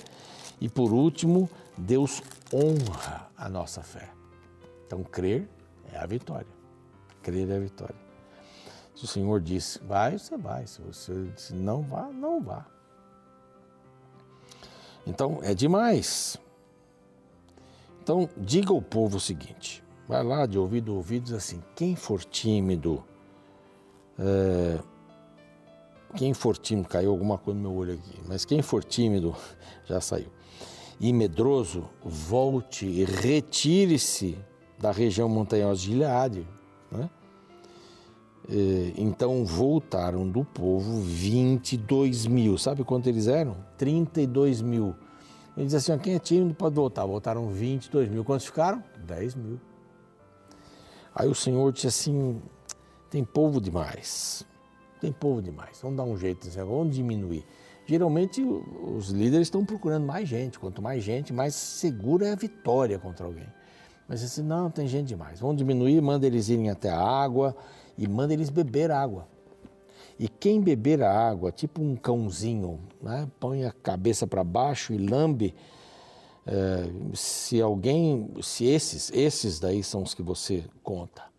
e 0.61 0.69
por 0.69 0.93
último, 0.93 1.51
Deus 1.77 2.23
honra 2.55 3.29
a 3.37 3.49
nossa 3.49 3.83
fé. 3.83 4.11
Então, 4.87 5.03
crer 5.03 5.49
é 5.93 5.99
a 5.99 6.07
vitória. 6.07 6.47
Crer 7.21 7.51
é 7.51 7.57
a 7.57 7.59
vitória. 7.59 7.97
Se 8.95 9.05
o 9.05 9.09
Senhor 9.09 9.41
disse, 9.41 9.81
vai, 9.83 10.17
você 10.17 10.37
vai. 10.37 10.69
Se 10.69 10.81
você 10.83 11.13
disse, 11.35 11.53
não 11.55 11.83
vá, 11.83 12.05
não 12.05 12.41
vá. 12.41 12.65
Então, 15.05 15.41
é 15.43 15.53
demais. 15.53 16.37
Então, 18.01 18.29
diga 18.37 18.73
ao 18.73 18.81
povo 18.81 19.17
o 19.17 19.21
seguinte: 19.21 19.83
vai 20.07 20.23
lá 20.23 20.47
de 20.47 20.59
ouvido 20.59 20.93
a 20.93 20.95
ouvido, 20.95 21.25
diz 21.25 21.33
assim: 21.33 21.61
quem 21.75 21.97
for 21.97 22.23
tímido, 22.23 23.03
é, 24.19 24.79
quem 26.17 26.35
for 26.35 26.57
tímido, 26.57 26.89
caiu 26.89 27.11
alguma 27.11 27.39
coisa 27.39 27.59
no 27.59 27.69
meu 27.69 27.79
olho 27.79 27.95
aqui, 27.95 28.21
mas 28.27 28.45
quem 28.45 28.63
for 28.63 28.85
tímido, 28.85 29.35
já 29.85 30.01
saiu 30.01 30.31
e 31.03 31.13
medroso, 31.13 31.85
volte 32.05 32.87
e 32.87 33.05
retire-se 33.05 34.39
da 34.79 34.93
região 34.93 35.29
montanhosa 35.29 35.81
de 35.81 35.87
Gileade. 35.87 36.47
Né? 36.93 37.11
Então 38.97 39.45
voltaram 39.45 40.29
do 40.29 40.45
povo 40.45 41.01
22 41.01 42.27
mil. 42.29 42.57
Sabe 42.57 42.85
quanto 42.85 43.09
eles 43.09 43.27
eram? 43.27 43.57
32 43.77 44.63
mil. 44.63 44.95
Ele 45.57 45.67
diz 45.67 45.75
assim: 45.75 45.99
quem 45.99 46.15
é 46.15 46.19
tímido 46.21 46.55
pode 46.55 46.77
voltar. 46.77 47.05
Voltaram 47.05 47.49
22 47.49 48.09
mil. 48.09 48.25
Quantos 48.25 48.47
ficaram? 48.47 48.83
10 49.05 49.35
mil. 49.35 49.61
Aí 51.13 51.29
o 51.29 51.35
Senhor 51.35 51.73
disse 51.73 51.89
assim: 51.89 52.41
tem 53.13 53.23
povo 53.23 53.61
demais. 53.61 54.43
Tem 54.99 55.13
povo 55.13 55.43
demais. 55.43 55.79
Vamos 55.83 55.99
dar 55.99 56.05
um 56.05 56.17
jeito, 56.17 56.49
vamos 56.49 56.97
diminuir. 56.97 57.45
Geralmente 57.85 58.43
os 58.43 59.11
líderes 59.11 59.49
estão 59.49 59.67
procurando 59.67 60.07
mais 60.07 60.27
gente. 60.27 60.59
Quanto 60.59 60.81
mais 60.81 61.05
gente, 61.05 61.31
mais 61.31 61.55
segura 61.55 62.29
é 62.29 62.33
a 62.33 62.35
vitória 62.35 62.99
contra 62.99 63.27
alguém. 63.27 63.47
Mas 64.09 64.25
assim, 64.25 64.43
não, 64.43 64.71
tem 64.71 64.87
gente 64.87 65.09
demais. 65.09 65.41
Vamos 65.41 65.59
diminuir, 65.59 66.01
manda 66.01 66.27
eles 66.27 66.49
irem 66.49 66.71
até 66.71 66.89
a 66.89 66.99
água 66.99 67.55
e 67.99 68.09
manda 68.09 68.33
eles 68.33 68.49
beber 68.49 68.91
água. 68.91 69.29
E 70.19 70.27
quem 70.27 70.59
beber 70.59 71.03
a 71.03 71.13
água, 71.13 71.53
tipo 71.53 71.83
um 71.83 71.95
cãozinho, 71.95 72.81
né, 73.03 73.29
põe 73.39 73.65
a 73.65 73.73
cabeça 73.73 74.27
para 74.27 74.43
baixo 74.43 74.95
e 74.95 74.97
lambe. 74.97 75.55
É, 76.47 76.89
se 77.13 77.61
alguém, 77.61 78.31
se 78.41 78.65
esses, 78.65 79.13
esses 79.13 79.61
daí 79.61 79.83
são 79.83 80.03
os 80.03 80.15
que 80.15 80.23
você 80.23 80.65
conta. 80.83 81.32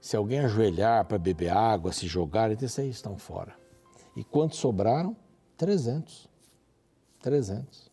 Se 0.00 0.16
alguém 0.16 0.40
ajoelhar 0.40 1.04
para 1.04 1.18
beber 1.18 1.50
água, 1.50 1.92
se 1.92 2.06
jogar, 2.06 2.50
esses 2.50 2.78
aí 2.78 2.88
estão 2.88 3.18
fora. 3.18 3.54
E 4.16 4.24
quantos 4.24 4.58
sobraram? 4.58 5.16
300. 5.56 6.28
300. 7.20 7.90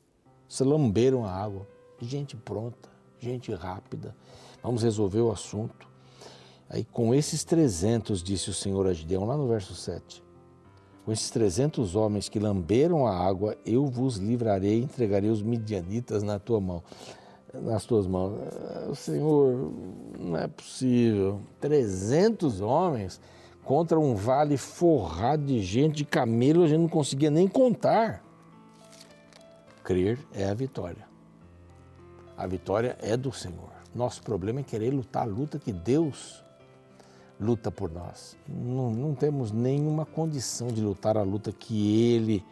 Se 0.48 0.64
lamberam 0.64 1.26
a 1.26 1.32
água. 1.32 1.68
Gente 2.00 2.36
pronta, 2.36 2.90
gente 3.20 3.54
rápida. 3.54 4.16
Vamos 4.62 4.84
resolver 4.84 5.22
o 5.22 5.32
assunto. 5.32 5.88
Aí 6.70 6.84
com 6.84 7.14
esses 7.14 7.44
300, 7.44 8.24
disse 8.24 8.50
o 8.50 8.54
Senhor 8.54 8.88
a 8.88 8.94
Gideão, 8.94 9.26
lá 9.26 9.38
no 9.38 9.48
verso 9.48 9.76
7, 9.76 10.24
com 11.06 11.12
esses 11.12 11.30
300 11.30 11.96
homens 11.96 12.28
que 12.28 12.40
lamberam 12.40 13.06
a 13.06 13.16
água, 13.16 13.56
eu 13.64 13.86
vos 13.86 14.18
livrarei 14.18 14.80
e 14.80 14.84
entregarei 14.84 15.30
os 15.30 15.44
midianitas 15.44 16.24
na 16.24 16.40
tua 16.40 16.60
mão, 16.60 16.84
nas 17.62 17.86
tuas 17.86 18.08
mãos. 18.08 18.40
Ah, 18.42 18.96
Senhor, 18.96 19.72
não 20.20 20.38
é 20.38 20.48
possível. 20.48 21.42
300 21.60 22.62
homens 22.62 23.20
contra 23.64 24.00
um 24.00 24.16
vale 24.16 24.58
forrado 24.58 25.46
de 25.46 25.62
gente, 25.62 25.98
de 25.98 26.06
camelo, 26.06 26.64
a 26.64 26.68
gente 26.68 26.82
não 26.82 26.90
conseguia 26.90 27.32
nem 27.32 27.48
contar. 27.48 28.24
Crer 29.84 30.20
é 30.34 30.46
a 30.46 30.54
vitória. 30.54 31.06
A 32.38 32.46
vitória 32.46 32.98
é 33.02 33.16
do 33.16 33.32
Senhor. 33.32 33.72
Nosso 33.94 34.22
problema 34.22 34.60
é 34.60 34.64
querer 34.64 34.92
lutar 34.92 35.24
a 35.24 35.26
luta 35.26 35.58
que 35.58 35.72
Deus 35.72 36.44
luta 37.40 37.72
por 37.72 37.92
nós. 37.92 38.38
Não, 38.48 38.92
não 38.92 39.16
temos 39.16 39.52
nenhuma 39.52 40.06
condição 40.06 40.68
de 40.68 40.82
lutar 40.82 41.18
a 41.18 41.24
luta 41.24 41.52
que 41.52 42.14
Ele 42.14 42.44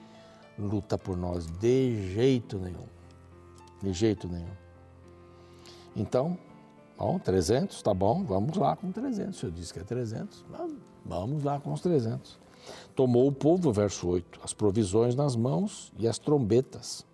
luta 0.58 0.98
por 0.98 1.18
nós, 1.18 1.48
de 1.48 2.14
jeito 2.14 2.58
nenhum. 2.58 2.86
De 3.82 3.92
jeito 3.94 4.28
nenhum. 4.28 4.63
Então, 5.96 6.38
bom, 6.98 7.20
300, 7.20 7.82
tá 7.82 7.94
bom, 7.94 8.24
vamos 8.24 8.58
lá 8.58 8.76
com 8.76 8.92
300. 8.92 9.38
Se 9.38 9.46
eu 9.46 9.52
disse 9.52 9.74
que 9.74 9.80
é 9.80 9.84
300, 9.84 10.46
vamos 11.06 11.44
lá 11.44 11.60
com 11.60 11.74
os 11.74 11.82
300. 11.82 12.40
Tomou 12.96 13.28
o 13.28 13.32
povo, 13.32 13.72
verso 13.72 14.08
8, 14.08 14.40
as 14.44 14.54
provisões 14.54 15.16
nas 15.16 15.36
mãos 15.36 15.92
e 15.98 16.08
as 16.08 16.18
trombetas. 16.18 17.06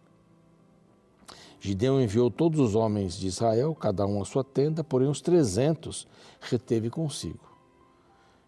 Gideão 1.59 1.99
enviou 1.99 2.31
todos 2.31 2.59
os 2.59 2.75
homens 2.75 3.15
de 3.15 3.27
Israel, 3.27 3.75
cada 3.75 4.05
um 4.05 4.21
a 4.21 4.25
sua 4.25 4.43
tenda, 4.43 4.83
porém 4.83 5.09
os 5.09 5.19
trezentos 5.19 6.07
reteve 6.39 6.89
consigo 6.89 7.49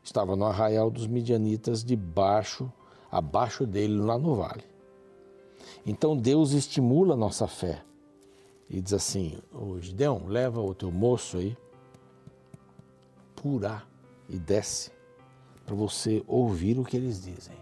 estava 0.03 0.35
no 0.35 0.45
arraial 0.45 0.89
dos 0.89 1.07
midianitas 1.07 1.83
debaixo, 1.83 2.71
abaixo 3.11 3.65
dele 3.65 3.97
lá 3.97 4.17
no 4.17 4.35
vale. 4.35 4.63
Então 5.85 6.17
Deus 6.17 6.53
estimula 6.53 7.13
a 7.13 7.17
nossa 7.17 7.47
fé 7.47 7.83
e 8.71 8.79
diz 8.81 8.93
assim: 8.93 9.37
Ô 9.53 9.77
Gideão, 9.79 10.25
leva 10.27 10.61
o 10.61 10.73
teu 10.73 10.89
moço 10.89 11.37
aí, 11.37 11.57
pura 13.35 13.83
e 14.29 14.39
desce 14.39 14.91
para 15.65 15.75
você 15.75 16.23
ouvir 16.25 16.79
o 16.79 16.85
que 16.85 16.95
eles 16.95 17.21
dizem. 17.21 17.57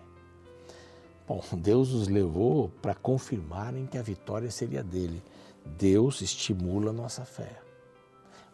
Bom, 1.27 1.43
Deus 1.57 1.91
os 1.91 2.07
levou 2.07 2.69
para 2.81 2.93
confirmarem 2.93 3.87
que 3.87 3.97
a 3.97 4.03
vitória 4.03 4.51
seria 4.51 4.83
dele. 4.83 5.21
Deus 5.65 6.21
estimula 6.21 6.91
a 6.91 6.93
nossa 6.93 7.25
fé. 7.25 7.59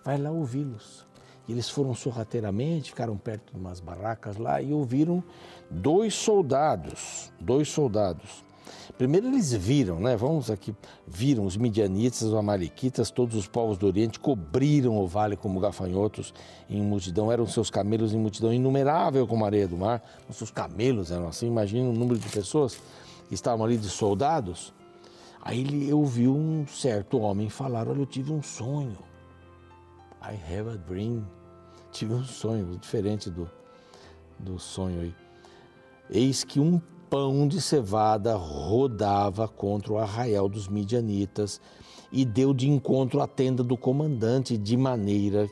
Vai 0.04 0.18
lá 0.18 0.32
ouvi-los. 0.32 1.06
Eles 1.48 1.70
foram 1.70 1.94
sorrateiramente, 1.94 2.90
ficaram 2.90 3.18
perto 3.18 3.54
de 3.54 3.60
umas 3.60 3.80
barracas 3.80 4.38
lá 4.38 4.62
e 4.62 4.74
ouviram 4.74 5.24
dois 5.70 6.16
soldados, 6.16 7.32
dois 7.40 7.70
soldados. 7.70 8.44
Primeiro 8.98 9.28
eles 9.28 9.52
viram, 9.54 10.00
né? 10.00 10.16
Vamos 10.16 10.50
aqui, 10.50 10.74
viram 11.06 11.46
os 11.46 11.58
midianitas, 11.58 12.22
os 12.22 12.34
amalequitas, 12.34 13.12
todos 13.12 13.36
os 13.36 13.48
povos 13.48 13.78
do 13.78 13.88
Oriente 13.88 14.20
cobriram 14.20 14.98
o 14.98 15.08
vale 15.08 15.36
como 15.36 15.60
gafanhotos 15.60 16.34
em 16.70 16.82
multidão, 16.82 17.32
eram 17.32 17.46
seus 17.46 17.70
camelos 17.70 18.14
em 18.14 18.18
multidão 18.18 18.54
inumerável 18.54 19.28
como 19.28 19.44
a 19.44 19.48
areia 19.48 19.68
do 19.68 19.78
mar. 19.78 20.02
Os 20.30 20.38
seus 20.38 20.52
camelos 20.52 21.12
eram 21.12 21.28
assim, 21.28 21.48
imagina 21.48 21.90
o 21.90 21.94
número 21.94 22.18
de 22.18 22.30
pessoas 22.30 22.80
que 23.28 23.34
estavam 23.34 23.66
ali 23.66 23.78
de 23.78 23.90
soldados. 23.90 24.74
Aí 25.42 25.60
ele 25.60 25.94
ouviu 25.94 26.36
um 26.36 26.66
certo 26.66 27.20
homem 27.20 27.50
falar: 27.50 27.88
Olha, 27.88 28.00
eu 28.00 28.06
tive 28.06 28.32
um 28.32 28.42
sonho. 28.42 28.98
I 30.22 30.34
have 30.52 30.70
a 30.70 30.76
dream. 30.76 31.24
Tive 31.92 32.14
um 32.14 32.24
sonho 32.24 32.78
diferente 32.78 33.30
do, 33.30 33.50
do 34.40 34.58
sonho 34.58 35.02
aí. 35.02 35.16
Eis 36.10 36.44
que 36.44 36.60
um 36.60 36.82
pão 37.10 37.48
de 37.48 37.62
cevada 37.62 38.36
rodava 38.36 39.48
contra 39.48 39.94
o 39.94 39.98
arraial 39.98 40.50
dos 40.50 40.68
midianitas 40.68 41.62
e 42.12 42.24
deu 42.26 42.54
de 42.54 42.70
encontro 42.70 43.22
à 43.22 43.28
tenda 43.28 43.64
do 43.64 43.78
comandante, 43.78 44.58
de 44.58 44.78
maneira 44.78 45.50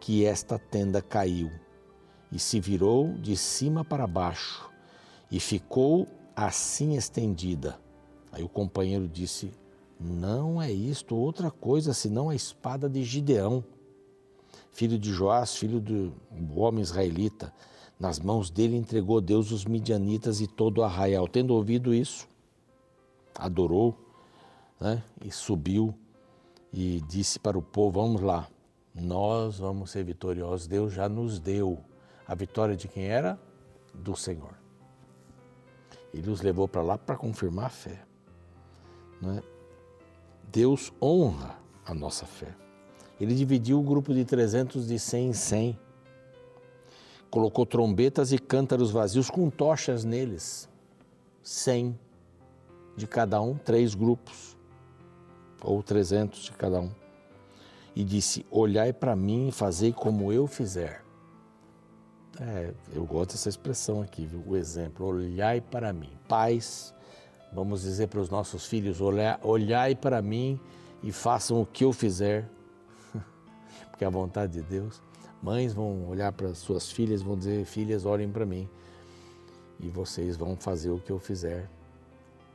que 0.00 0.24
esta 0.24 0.58
tenda 0.58 1.00
caiu 1.02 1.50
e 2.32 2.38
se 2.38 2.60
virou 2.60 3.12
de 3.14 3.36
cima 3.36 3.84
para 3.84 4.06
baixo 4.06 4.70
e 5.30 5.38
ficou 5.40 6.06
assim 6.34 6.96
estendida. 6.96 7.78
Aí 8.32 8.42
o 8.42 8.48
companheiro 8.48 9.08
disse: 9.08 9.52
Não 9.98 10.60
é 10.60 10.70
isto 10.70 11.16
outra 11.16 11.50
coisa 11.50 11.92
senão 11.92 12.28
a 12.30 12.34
espada 12.34 12.88
de 12.88 13.02
Gideão 13.02 13.64
filho 14.72 14.98
de 14.98 15.12
Joás, 15.12 15.56
filho 15.56 15.80
do 15.80 16.12
homem 16.56 16.82
israelita. 16.82 17.52
Nas 18.00 18.18
mãos 18.18 18.48
dele 18.48 18.76
entregou 18.76 19.20
Deus 19.20 19.52
os 19.52 19.66
midianitas 19.66 20.40
e 20.40 20.46
todo 20.46 20.78
o 20.78 20.82
arraial. 20.82 21.28
Tendo 21.28 21.54
ouvido 21.54 21.92
isso, 21.92 22.26
adorou 23.34 23.94
né? 24.80 25.04
e 25.22 25.30
subiu 25.30 25.94
e 26.72 27.02
disse 27.06 27.38
para 27.38 27.58
o 27.58 27.62
povo: 27.62 28.00
Vamos 28.00 28.22
lá, 28.22 28.48
nós 28.94 29.58
vamos 29.58 29.90
ser 29.90 30.02
vitoriosos. 30.02 30.66
Deus 30.66 30.94
já 30.94 31.10
nos 31.10 31.38
deu. 31.38 31.78
A 32.26 32.34
vitória 32.34 32.74
de 32.74 32.88
quem 32.88 33.04
era? 33.04 33.38
Do 33.92 34.16
Senhor. 34.16 34.54
Ele 36.14 36.30
os 36.30 36.40
levou 36.40 36.66
para 36.66 36.80
lá 36.80 36.96
para 36.96 37.16
confirmar 37.16 37.66
a 37.66 37.70
fé. 37.70 38.02
Né? 39.20 39.42
Deus 40.50 40.90
honra 41.02 41.58
a 41.84 41.92
nossa 41.92 42.24
fé. 42.24 42.54
Ele 43.20 43.34
dividiu 43.34 43.78
o 43.78 43.82
grupo 43.82 44.14
de 44.14 44.24
300 44.24 44.86
de 44.86 44.98
100 44.98 45.28
em 45.28 45.32
100. 45.34 45.78
Colocou 47.30 47.64
trombetas 47.64 48.32
e 48.32 48.38
cântaros 48.38 48.90
vazios 48.90 49.30
com 49.30 49.48
tochas 49.48 50.04
neles. 50.04 50.68
100 51.42 51.98
de 52.96 53.06
cada 53.06 53.40
um, 53.40 53.56
três 53.56 53.94
grupos, 53.94 54.56
ou 55.62 55.82
300 55.82 56.40
de 56.40 56.52
cada 56.52 56.80
um. 56.80 56.90
E 57.94 58.04
disse: 58.04 58.44
Olhai 58.50 58.92
para 58.92 59.16
mim 59.16 59.48
e 59.48 59.52
fazei 59.52 59.92
como 59.92 60.32
eu 60.32 60.46
fizer. 60.46 61.02
É, 62.40 62.72
eu 62.94 63.04
gosto 63.04 63.32
dessa 63.32 63.48
expressão 63.48 64.00
aqui, 64.00 64.24
viu? 64.24 64.42
o 64.46 64.56
exemplo. 64.56 65.06
Olhai 65.06 65.60
para 65.60 65.92
mim. 65.92 66.10
Pais, 66.28 66.94
vamos 67.52 67.82
dizer 67.82 68.08
para 68.08 68.20
os 68.20 68.30
nossos 68.30 68.66
filhos: 68.66 68.98
olhai 69.42 69.94
para 69.94 70.22
mim 70.22 70.58
e 71.02 71.12
façam 71.12 71.60
o 71.60 71.66
que 71.66 71.84
eu 71.84 71.92
fizer 71.92 72.48
que 73.98 74.04
é 74.04 74.06
a 74.06 74.10
vontade 74.10 74.52
de 74.54 74.62
Deus. 74.62 75.02
Mães 75.42 75.72
vão 75.72 76.06
olhar 76.08 76.32
para 76.32 76.54
suas 76.54 76.90
filhas 76.90 77.22
vão 77.22 77.36
dizer: 77.36 77.64
Filhas, 77.64 78.04
olhem 78.04 78.30
para 78.30 78.44
mim. 78.44 78.68
E 79.78 79.88
vocês 79.88 80.36
vão 80.36 80.54
fazer 80.54 80.90
o 80.90 81.00
que 81.00 81.10
eu 81.10 81.18
fizer. 81.18 81.68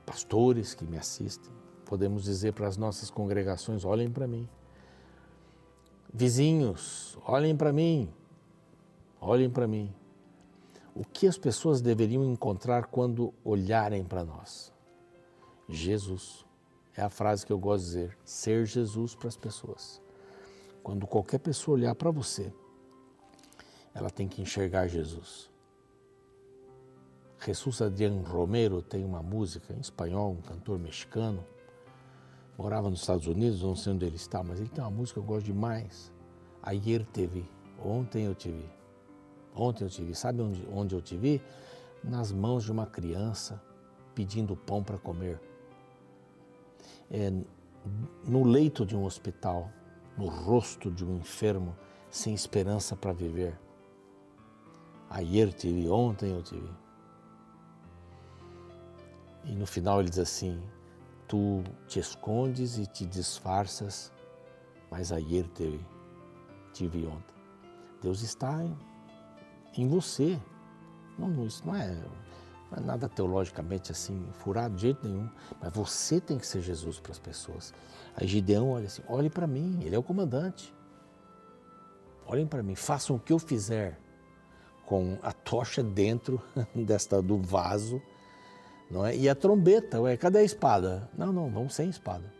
Pastores 0.05 0.75
que 0.75 0.85
me 0.85 0.97
assistem, 0.97 1.51
podemos 1.85 2.23
dizer 2.23 2.53
para 2.53 2.67
as 2.67 2.77
nossas 2.77 3.09
congregações: 3.09 3.83
olhem 3.83 4.11
para 4.11 4.27
mim. 4.27 4.47
Vizinhos, 6.13 7.17
olhem 7.25 7.57
para 7.57 7.73
mim. 7.73 8.07
Olhem 9.19 9.49
para 9.49 9.67
mim. 9.67 9.91
O 10.93 11.03
que 11.03 11.27
as 11.27 11.37
pessoas 11.37 11.81
deveriam 11.81 12.23
encontrar 12.23 12.85
quando 12.85 13.33
olharem 13.43 14.03
para 14.03 14.23
nós? 14.23 14.71
Jesus. 15.67 16.45
É 16.95 17.01
a 17.01 17.09
frase 17.09 17.45
que 17.45 17.51
eu 17.51 17.57
gosto 17.57 17.85
de 17.85 17.89
dizer: 17.89 18.17
ser 18.23 18.65
Jesus 18.67 19.15
para 19.15 19.27
as 19.27 19.35
pessoas. 19.35 19.99
Quando 20.83 21.07
qualquer 21.07 21.39
pessoa 21.39 21.75
olhar 21.75 21.95
para 21.95 22.11
você, 22.11 22.53
ela 23.95 24.09
tem 24.09 24.27
que 24.27 24.41
enxergar 24.41 24.87
Jesus. 24.87 25.49
Jesus 27.43 27.81
Adrián 27.81 28.21
Romero 28.21 28.81
tem 28.81 29.05
uma 29.05 29.23
música 29.23 29.73
em 29.73 29.79
espanhol, 29.79 30.33
um 30.33 30.41
cantor 30.41 30.77
mexicano, 30.77 31.45
morava 32.57 32.89
nos 32.89 32.99
Estados 33.01 33.25
Unidos, 33.25 33.63
não 33.63 33.75
sei 33.75 33.93
onde 33.93 34.05
ele 34.05 34.17
está, 34.17 34.43
mas 34.43 34.59
ele 34.59 34.69
tem 34.69 34.83
uma 34.83 34.91
música 34.91 35.19
que 35.19 35.25
eu 35.25 35.27
gosto 35.27 35.45
demais. 35.45 36.11
Ayer 36.61 37.05
te 37.05 37.25
vi, 37.25 37.49
ontem 37.83 38.25
eu 38.25 38.35
te 38.35 38.51
vi. 38.51 38.69
Ontem 39.55 39.85
eu 39.85 39.89
te 39.89 40.03
vi. 40.03 40.13
Sabe 40.13 40.41
onde, 40.41 40.67
onde 40.69 40.93
eu 40.93 41.01
te 41.01 41.15
vi? 41.15 41.41
Nas 42.03 42.31
mãos 42.31 42.65
de 42.65 42.71
uma 42.71 42.85
criança 42.85 43.61
pedindo 44.13 44.55
pão 44.55 44.83
para 44.83 44.97
comer. 44.97 45.39
É, 47.09 47.31
no 48.25 48.43
leito 48.43 48.85
de 48.85 48.97
um 48.97 49.05
hospital, 49.05 49.71
no 50.17 50.27
rosto 50.27 50.91
de 50.91 51.05
um 51.05 51.15
enfermo 51.17 51.75
sem 52.09 52.33
esperança 52.33 52.95
para 52.95 53.13
viver. 53.13 53.57
Ayer 55.09 55.53
te 55.53 55.71
vi, 55.71 55.89
ontem 55.89 56.31
eu 56.31 56.41
te 56.41 56.55
vi. 56.55 56.73
E 59.45 59.55
no 59.55 59.65
final 59.65 59.99
ele 59.99 60.09
diz 60.09 60.19
assim: 60.19 60.61
Tu 61.27 61.63
te 61.87 61.99
escondes 61.99 62.77
e 62.77 62.85
te 62.85 63.05
disfarças, 63.05 64.11
mas 64.89 65.11
ayer 65.11 65.47
te 65.49 65.69
vi, 65.69 65.85
te 66.73 66.87
vi 66.87 67.05
ontem. 67.05 67.35
Deus 68.01 68.21
está 68.21 68.63
em, 68.63 68.77
em 69.77 69.87
você. 69.87 70.39
Não, 71.17 71.45
isso 71.45 71.65
não 71.65 71.75
é, 71.75 71.93
não 72.71 72.77
é 72.77 72.81
nada 72.81 73.07
teologicamente 73.07 73.91
assim 73.91 74.27
furado 74.33 74.75
de 74.75 74.81
jeito 74.81 75.07
nenhum, 75.07 75.29
mas 75.61 75.71
você 75.71 76.19
tem 76.19 76.37
que 76.37 76.45
ser 76.45 76.61
Jesus 76.61 76.99
para 76.99 77.11
as 77.11 77.19
pessoas. 77.19 77.73
Aí 78.15 78.27
Gideão 78.27 78.71
olha 78.71 78.87
assim: 78.87 79.03
olhe 79.07 79.29
para 79.29 79.47
mim, 79.47 79.79
ele 79.83 79.95
é 79.95 79.99
o 79.99 80.03
comandante. 80.03 80.73
Olhem 82.27 82.47
para 82.47 82.63
mim, 82.63 82.73
façam 82.73 83.15
o 83.15 83.19
que 83.19 83.31
eu 83.31 83.37
fizer 83.37 83.99
com 84.85 85.17
a 85.21 85.31
tocha 85.31 85.83
dentro 85.83 86.41
desta 86.75 87.21
do 87.21 87.37
vaso, 87.37 88.01
não 88.89 89.05
é? 89.05 89.15
E 89.15 89.27
a 89.27 89.35
trombeta, 89.35 89.99
ué, 90.01 90.15
cadê 90.15 90.39
a 90.39 90.43
espada? 90.43 91.09
Não, 91.17 91.31
não, 91.33 91.49
vamos 91.49 91.73
sem 91.73 91.89
espada. 91.89 92.31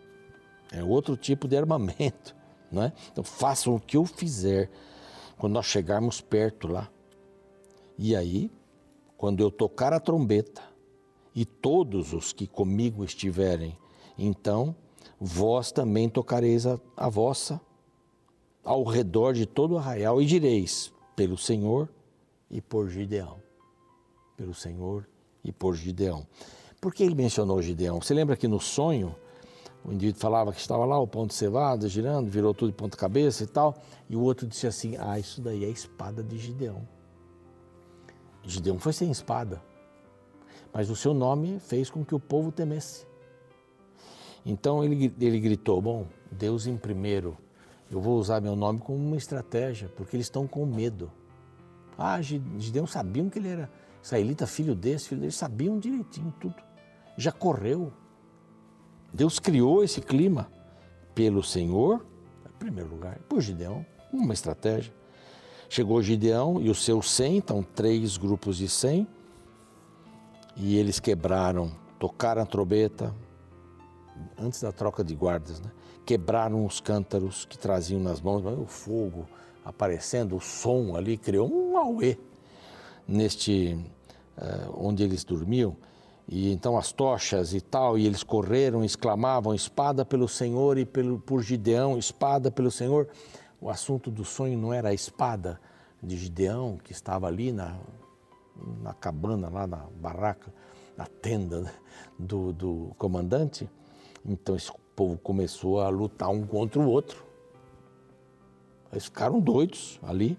É 0.71 0.83
outro 0.83 1.17
tipo 1.17 1.47
de 1.47 1.57
armamento, 1.57 2.35
não 2.71 2.83
é? 2.83 2.93
Então 3.11 3.23
façam 3.23 3.75
o 3.75 3.79
que 3.79 3.97
eu 3.97 4.05
fizer 4.05 4.69
quando 5.37 5.53
nós 5.53 5.65
chegarmos 5.65 6.21
perto 6.21 6.67
lá. 6.67 6.89
E 7.97 8.15
aí, 8.15 8.51
quando 9.17 9.41
eu 9.41 9.49
tocar 9.49 9.93
a 9.93 9.99
trombeta 9.99 10.61
e 11.33 11.45
todos 11.45 12.13
os 12.13 12.31
que 12.31 12.45
comigo 12.45 13.03
estiverem, 13.03 13.77
então 14.17 14.75
vós 15.19 15.71
também 15.71 16.09
tocareis 16.09 16.65
a, 16.65 16.79
a 16.95 17.09
vossa 17.09 17.59
ao 18.63 18.83
redor 18.83 19.33
de 19.33 19.45
todo 19.45 19.73
o 19.73 19.77
arraial 19.77 20.21
e 20.21 20.25
direis: 20.25 20.93
pelo 21.15 21.37
Senhor 21.37 21.89
e 22.49 22.61
por 22.61 22.89
Gideão. 22.89 23.41
Pelo 24.37 24.53
Senhor 24.53 25.07
e 25.43 25.51
por 25.51 25.75
Gideão. 25.75 26.27
Por 26.79 26.93
que 26.93 27.03
ele 27.03 27.15
mencionou 27.15 27.61
Gideão? 27.61 28.01
Você 28.01 28.13
lembra 28.13 28.35
que 28.35 28.47
no 28.47 28.59
sonho 28.59 29.15
o 29.83 29.93
indivíduo 29.93 30.19
falava 30.19 30.51
que 30.51 30.59
estava 30.59 30.83
lá 30.83 30.99
o 30.99 31.07
pão 31.07 31.27
de 31.27 31.33
cevada 31.35 31.87
girando, 31.87 32.29
virou 32.29 32.53
tudo 32.53 32.71
de 32.71 32.77
ponta 32.77 32.97
cabeça 32.97 33.43
e 33.43 33.47
tal, 33.47 33.75
e 34.09 34.15
o 34.15 34.21
outro 34.21 34.47
disse 34.47 34.65
assim: 34.65 34.95
Ah, 34.97 35.19
isso 35.19 35.41
daí 35.41 35.63
é 35.63 35.67
a 35.67 35.71
espada 35.71 36.23
de 36.23 36.37
Gideão. 36.37 36.87
Gideão 38.43 38.79
foi 38.79 38.93
sem 38.93 39.11
espada, 39.11 39.61
mas 40.73 40.89
o 40.89 40.95
seu 40.95 41.13
nome 41.13 41.59
fez 41.59 41.89
com 41.89 42.03
que 42.03 42.15
o 42.15 42.19
povo 42.19 42.51
temesse. 42.51 43.05
Então 44.43 44.83
ele, 44.83 45.13
ele 45.19 45.39
gritou: 45.39 45.79
Bom, 45.81 46.07
Deus 46.31 46.65
em 46.65 46.77
primeiro, 46.77 47.37
eu 47.89 48.01
vou 48.01 48.17
usar 48.17 48.41
meu 48.41 48.55
nome 48.55 48.79
como 48.79 48.97
uma 48.97 49.17
estratégia, 49.17 49.87
porque 49.95 50.15
eles 50.15 50.25
estão 50.25 50.47
com 50.47 50.65
medo. 50.65 51.11
Ah, 51.97 52.21
Gideão 52.21 52.85
sabiam 52.85 53.29
que 53.29 53.39
ele 53.39 53.49
era 53.49 53.69
israelita, 54.03 54.45
filho 54.45 54.75
desse, 54.75 55.09
filho 55.09 55.21
dele, 55.21 55.31
sabiam 55.31 55.79
direitinho 55.79 56.33
tudo. 56.39 56.55
Já 57.17 57.31
correu. 57.31 57.91
Deus 59.13 59.39
criou 59.39 59.83
esse 59.83 60.01
clima 60.01 60.49
pelo 61.13 61.41
Senhor, 61.41 62.05
em 62.45 62.57
primeiro 62.59 62.89
lugar, 62.89 63.17
por 63.29 63.41
Gideão, 63.41 63.85
uma 64.11 64.33
estratégia. 64.33 64.93
Chegou 65.69 66.01
Gideão 66.01 66.61
e 66.61 66.69
os 66.69 66.83
seus 66.83 67.09
cem, 67.09 67.37
então 67.37 67.63
três 67.63 68.17
grupos 68.17 68.57
de 68.57 68.67
cem, 68.67 69.07
e 70.55 70.77
eles 70.77 70.99
quebraram, 70.99 71.71
tocaram 71.97 72.41
a 72.41 72.45
trombeta, 72.45 73.13
antes 74.37 74.61
da 74.61 74.71
troca 74.71 75.03
de 75.03 75.15
guardas, 75.15 75.59
né? 75.59 75.71
quebraram 76.05 76.65
os 76.65 76.79
cântaros 76.79 77.45
que 77.45 77.57
traziam 77.57 77.99
nas 77.99 78.21
mãos, 78.21 78.45
o 78.45 78.65
fogo, 78.65 79.27
aparecendo, 79.63 80.35
o 80.35 80.41
som 80.41 80.95
ali 80.95 81.17
criou 81.17 81.51
um 81.51 81.64
neste 83.07 83.77
uh, 84.37 84.73
onde 84.75 85.03
eles 85.03 85.23
dormiam. 85.23 85.75
E 86.27 86.51
então 86.51 86.77
as 86.77 86.91
tochas 86.91 87.53
e 87.53 87.61
tal, 87.61 87.97
e 87.97 88.05
eles 88.05 88.23
correram, 88.23 88.83
exclamavam: 88.83 89.53
espada 89.53 90.03
pelo 90.03 90.27
Senhor 90.27 90.77
e 90.77 90.85
pelo, 90.85 91.19
por 91.19 91.41
Gideão, 91.41 91.97
espada 91.97 92.49
pelo 92.49 92.71
Senhor. 92.71 93.07
O 93.61 93.69
assunto 93.69 94.11
do 94.11 94.25
sonho 94.25 94.57
não 94.57 94.73
era 94.73 94.89
a 94.89 94.93
espada 94.93 95.59
de 96.01 96.17
Gideão, 96.17 96.77
que 96.83 96.91
estava 96.91 97.27
ali 97.27 97.51
na, 97.51 97.77
na 98.81 98.93
cabana, 98.93 99.49
lá 99.49 99.65
na 99.65 99.85
barraca, 99.99 100.53
na 100.97 101.05
tenda 101.05 101.61
né, 101.61 101.73
do, 102.17 102.51
do 102.51 102.91
comandante. 102.97 103.69
Então 104.25 104.55
esse 104.55 104.71
povo 104.95 105.17
começou 105.17 105.81
a 105.81 105.89
lutar 105.89 106.29
um 106.29 106.45
contra 106.45 106.79
o 106.79 106.87
outro. 106.87 107.23
Eles 108.91 109.05
ficaram 109.05 109.39
doidos 109.39 109.99
ali. 110.03 110.37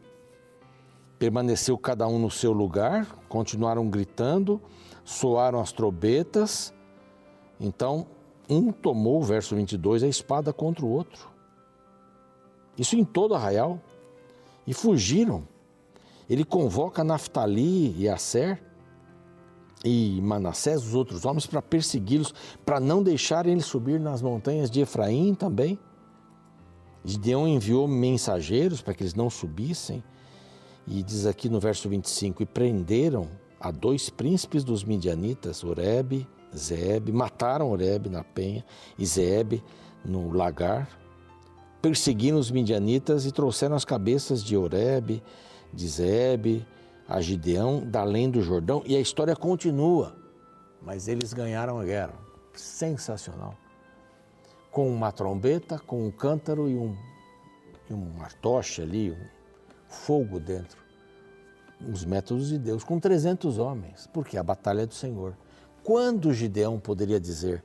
Permaneceu 1.19 1.79
cada 1.79 2.07
um 2.07 2.19
no 2.19 2.31
seu 2.31 2.53
lugar, 2.53 3.07
continuaram 3.29 3.89
gritando, 3.89 4.61
soaram 5.05 5.61
as 5.61 5.73
trombetas. 5.73 6.75
Então, 7.59 8.07
um 8.49 8.71
tomou, 8.71 9.23
verso 9.23 9.57
22, 9.57 10.03
a 10.03 10.09
espada 10.09 10.53
contra 10.53 10.85
o 10.85 10.91
outro. 10.91 11.29
Isso 12.77 12.97
em 12.97 13.05
todo 13.05 13.35
arraial. 13.35 13.81
E 14.67 14.75
fugiram. 14.75 15.47
Ele 16.29 16.45
convoca 16.45 17.05
Naftali 17.05 17.97
e 17.97 18.09
Aser 18.09 18.63
e 19.85 20.21
Manassés, 20.21 20.85
os 20.85 20.95
outros 20.95 21.25
homens, 21.25 21.47
para 21.47 21.63
persegui-los, 21.63 22.35
para 22.65 22.81
não 22.81 23.03
deixarem 23.03 23.53
eles 23.53 23.67
subir 23.67 24.01
nas 24.01 24.21
montanhas 24.21 24.71
de 24.71 24.81
Efraim 24.81 25.35
também. 25.35 25.79
Gideão 27.05 27.47
enviou 27.47 27.87
mensageiros 27.87 28.83
para 28.83 28.93
que 28.93 29.05
eles 29.05 29.15
não 29.15 29.31
subissem, 29.31 30.03
e 30.87 31.03
diz 31.03 31.27
aqui 31.27 31.49
no 31.49 31.61
verso 31.61 31.89
25: 31.89 32.43
E 32.43 32.47
prenderam 32.47 33.29
a 33.61 33.71
dois 33.71 34.09
príncipes 34.09 34.65
dos 34.65 34.85
midianitas, 34.85 35.65
Oreb, 35.65 36.27
Zeb, 36.57 37.11
mataram 37.11 37.71
Oreb 37.71 38.09
na 38.09 38.23
penha 38.23 38.65
e 38.99 39.05
Zeb 39.05 39.63
no 40.05 40.31
lagar, 40.33 40.89
perseguiram 41.83 42.39
os 42.39 42.51
midianitas 42.51 43.27
e 43.27 43.33
trouxeram 43.33 43.77
as 43.77 43.85
cabeças 43.85 44.43
de 44.43 44.57
Oreb, 44.57 45.23
de 45.73 45.89
Zeb, 45.89 46.67
a 47.09 47.21
Gideão 47.21 47.81
da 47.85 48.01
além 48.01 48.31
do 48.31 48.41
Jordão, 48.43 48.83
e 48.87 48.97
a 48.97 49.01
história 49.01 49.35
continua. 49.35 50.17
Mas 50.83 51.09
eles 51.09 51.33
ganharam 51.33 51.79
a 51.79 51.85
guerra. 51.85 52.15
Sensacional 52.55 53.55
com 54.77 54.91
uma 54.91 55.11
trombeta, 55.11 55.79
com 55.79 56.07
um 56.07 56.11
cântaro 56.11 56.69
e 56.69 56.77
um, 56.77 56.95
e 57.89 57.95
uma 57.95 58.29
ali, 58.83 59.11
um 59.11 59.36
fogo 59.89 60.39
dentro. 60.39 60.85
Os 61.93 62.05
métodos 62.05 62.49
de 62.49 62.59
Deus, 62.59 62.83
com 62.83 62.99
300 62.99 63.59
homens, 63.59 64.09
porque 64.13 64.39
a 64.39 64.43
batalha 64.43 64.83
é 64.83 64.87
do 64.87 64.95
Senhor. 64.95 65.37
Quando 65.85 66.33
Gideão 66.33 66.81
poderia 66.81 67.21
dizer, 67.21 67.63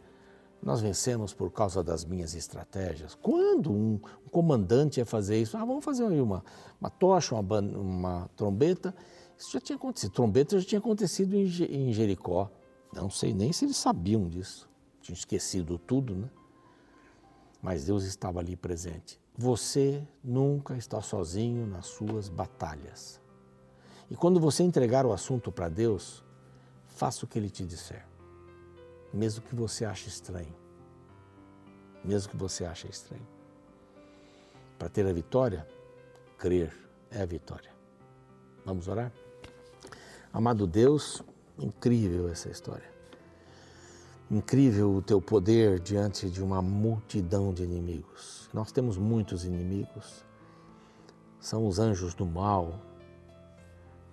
nós 0.62 0.82
vencemos 0.82 1.34
por 1.34 1.50
causa 1.52 1.84
das 1.84 2.06
minhas 2.06 2.36
estratégias? 2.36 3.16
Quando 3.16 3.72
um, 3.72 4.00
um 4.26 4.30
comandante 4.30 5.00
ia 5.00 5.06
fazer 5.06 5.42
isso? 5.42 5.58
Ah, 5.58 5.66
vamos 5.66 5.84
fazer 5.84 6.04
uma, 6.04 6.44
uma 6.80 6.90
tocha, 6.90 7.34
uma, 7.34 7.60
uma 7.60 8.30
trombeta. 8.36 8.94
Isso 9.38 9.52
já 9.52 9.60
tinha 9.60 9.76
acontecido. 9.76 10.12
Trombeta 10.12 10.60
já 10.60 10.68
tinha 10.68 10.80
acontecido 10.80 11.36
em, 11.36 11.46
em 11.46 11.92
Jericó. 11.94 12.52
Não 12.94 13.10
sei 13.10 13.34
nem 13.34 13.52
se 13.52 13.66
eles 13.66 13.78
sabiam 13.78 14.28
disso. 14.28 14.70
Tinham 15.02 15.16
esquecido 15.16 15.80
tudo, 15.80 16.16
né? 16.16 16.30
mas 17.62 17.86
Deus 17.86 18.04
estava 18.04 18.40
ali 18.40 18.56
presente. 18.56 19.20
Você 19.38 20.06
nunca 20.24 20.76
está 20.76 21.02
sozinho 21.02 21.66
nas 21.66 21.88
suas 21.88 22.30
batalhas. 22.30 23.20
E 24.10 24.16
quando 24.16 24.40
você 24.40 24.62
entregar 24.62 25.06
o 25.06 25.14
assunto 25.14 25.52
para 25.52 25.70
Deus, 25.70 26.24
faça 26.86 27.26
o 27.26 27.28
que 27.28 27.40
Ele 27.40 27.50
te 27.50 27.66
disser, 27.66 28.06
mesmo 29.14 29.44
que 29.44 29.56
você 29.56 29.86
ache 29.86 30.10
estranho. 30.10 30.54
Mesmo 32.04 32.32
que 32.32 32.38
você 32.38 32.66
ache 32.66 32.90
estranho. 32.90 33.26
Para 34.78 34.90
ter 34.90 35.06
a 35.06 35.14
vitória, 35.14 35.68
crer 36.38 36.76
é 37.12 37.22
a 37.22 37.26
vitória. 37.26 37.72
Vamos 38.66 38.88
orar? 38.88 39.12
Amado 40.34 40.66
Deus, 40.66 41.22
incrível 41.58 42.30
essa 42.30 42.50
história. 42.50 42.90
Incrível 44.32 44.96
o 44.96 45.02
teu 45.02 45.22
poder 45.22 45.78
diante 45.78 46.30
de 46.30 46.42
uma 46.42 46.62
multidão 46.62 47.54
de 47.54 47.64
inimigos. 47.64 48.50
Nós 48.54 48.72
temos 48.72 48.98
muitos 48.98 49.44
inimigos. 49.44 50.26
São 51.38 51.68
os 51.68 51.80
anjos 51.80 52.14
do 52.14 52.26
mal 52.26 52.80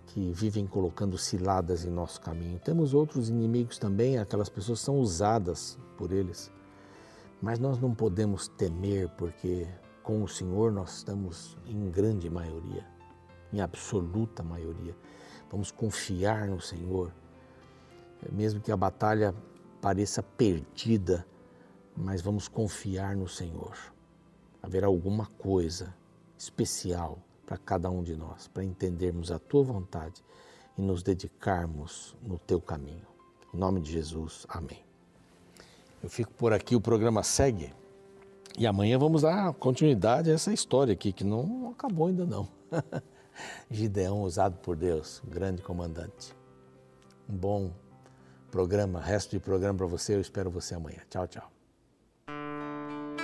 que 0.07 0.33
vivem 0.33 0.67
colocando 0.67 1.17
ciladas 1.17 1.85
em 1.85 1.91
nosso 1.91 2.21
caminho. 2.21 2.59
Temos 2.59 2.95
outros 2.95 3.29
inimigos 3.29 3.79
também, 3.79 4.19
aquelas 4.19 4.49
pessoas 4.49 4.81
são 4.81 4.97
usadas 4.99 5.79
por 5.97 6.11
eles 6.11 6.51
Mas 7.41 7.61
nós 7.61 7.79
não 7.79 7.95
podemos 7.95 8.49
temer, 8.49 9.09
porque 9.11 9.69
com 10.03 10.25
o 10.25 10.29
Senhor 10.29 10.73
nós 10.73 10.97
estamos 10.97 11.57
em 11.65 11.89
grande 11.93 12.29
maioria, 12.29 12.85
em 13.53 13.61
absoluta 13.61 14.43
maioria. 14.43 14.97
Vamos 15.49 15.71
confiar 15.71 16.49
no 16.49 16.61
Senhor, 16.61 17.13
mesmo 18.33 18.61
que 18.61 18.73
a 18.73 18.77
batalha 18.77 19.33
pareça 19.81 20.23
perdida, 20.23 21.27
mas 21.97 22.21
vamos 22.21 22.49
confiar 22.49 23.17
no 23.17 23.29
Senhor. 23.29 23.77
Haverá 24.63 24.87
alguma 24.87 25.27
coisa 25.27 25.95
especial 26.37 27.19
para 27.47 27.57
cada 27.57 27.91
um 27.91 28.03
de 28.03 28.15
nós, 28.15 28.49
para 28.49 28.65
entendermos 28.65 29.31
a 29.31 29.39
tua 29.39 29.63
vontade 29.63 30.23
e 30.77 30.83
nos 30.83 31.03
dedicarmos 31.03 32.15
no 32.23 32.39
teu 32.39 32.61
caminho. 32.61 33.07
Em 33.53 33.57
nome 33.57 33.81
de 33.81 33.91
Jesus, 33.91 34.47
amém. 34.49 34.85
Eu 36.03 36.09
fico 36.09 36.33
por 36.35 36.53
aqui, 36.53 36.77
o 36.77 36.81
programa 36.81 37.23
segue. 37.23 37.73
E 38.57 38.67
amanhã 38.67 38.99
vamos 38.99 39.23
dar 39.23 39.53
continuidade 39.55 40.31
a 40.31 40.35
essa 40.35 40.53
história 40.53 40.93
aqui, 40.93 41.13
que 41.13 41.25
não 41.25 41.71
acabou 41.71 42.09
ainda 42.09 42.27
não. 42.27 42.49
Gideão 43.71 44.23
usado 44.23 44.59
por 44.59 44.77
Deus, 44.77 45.23
grande 45.27 45.63
comandante. 45.63 46.37
Um 47.29 47.37
bom 47.37 47.73
programa, 48.51 49.01
resto 49.01 49.31
de 49.31 49.41
programa 49.41 49.79
para 49.79 49.87
você, 49.87 50.15
eu 50.15 50.21
espero 50.21 50.51
você 50.51 50.75
amanhã. 50.75 50.99
Tchau, 51.09 51.27
tchau. 51.27 51.53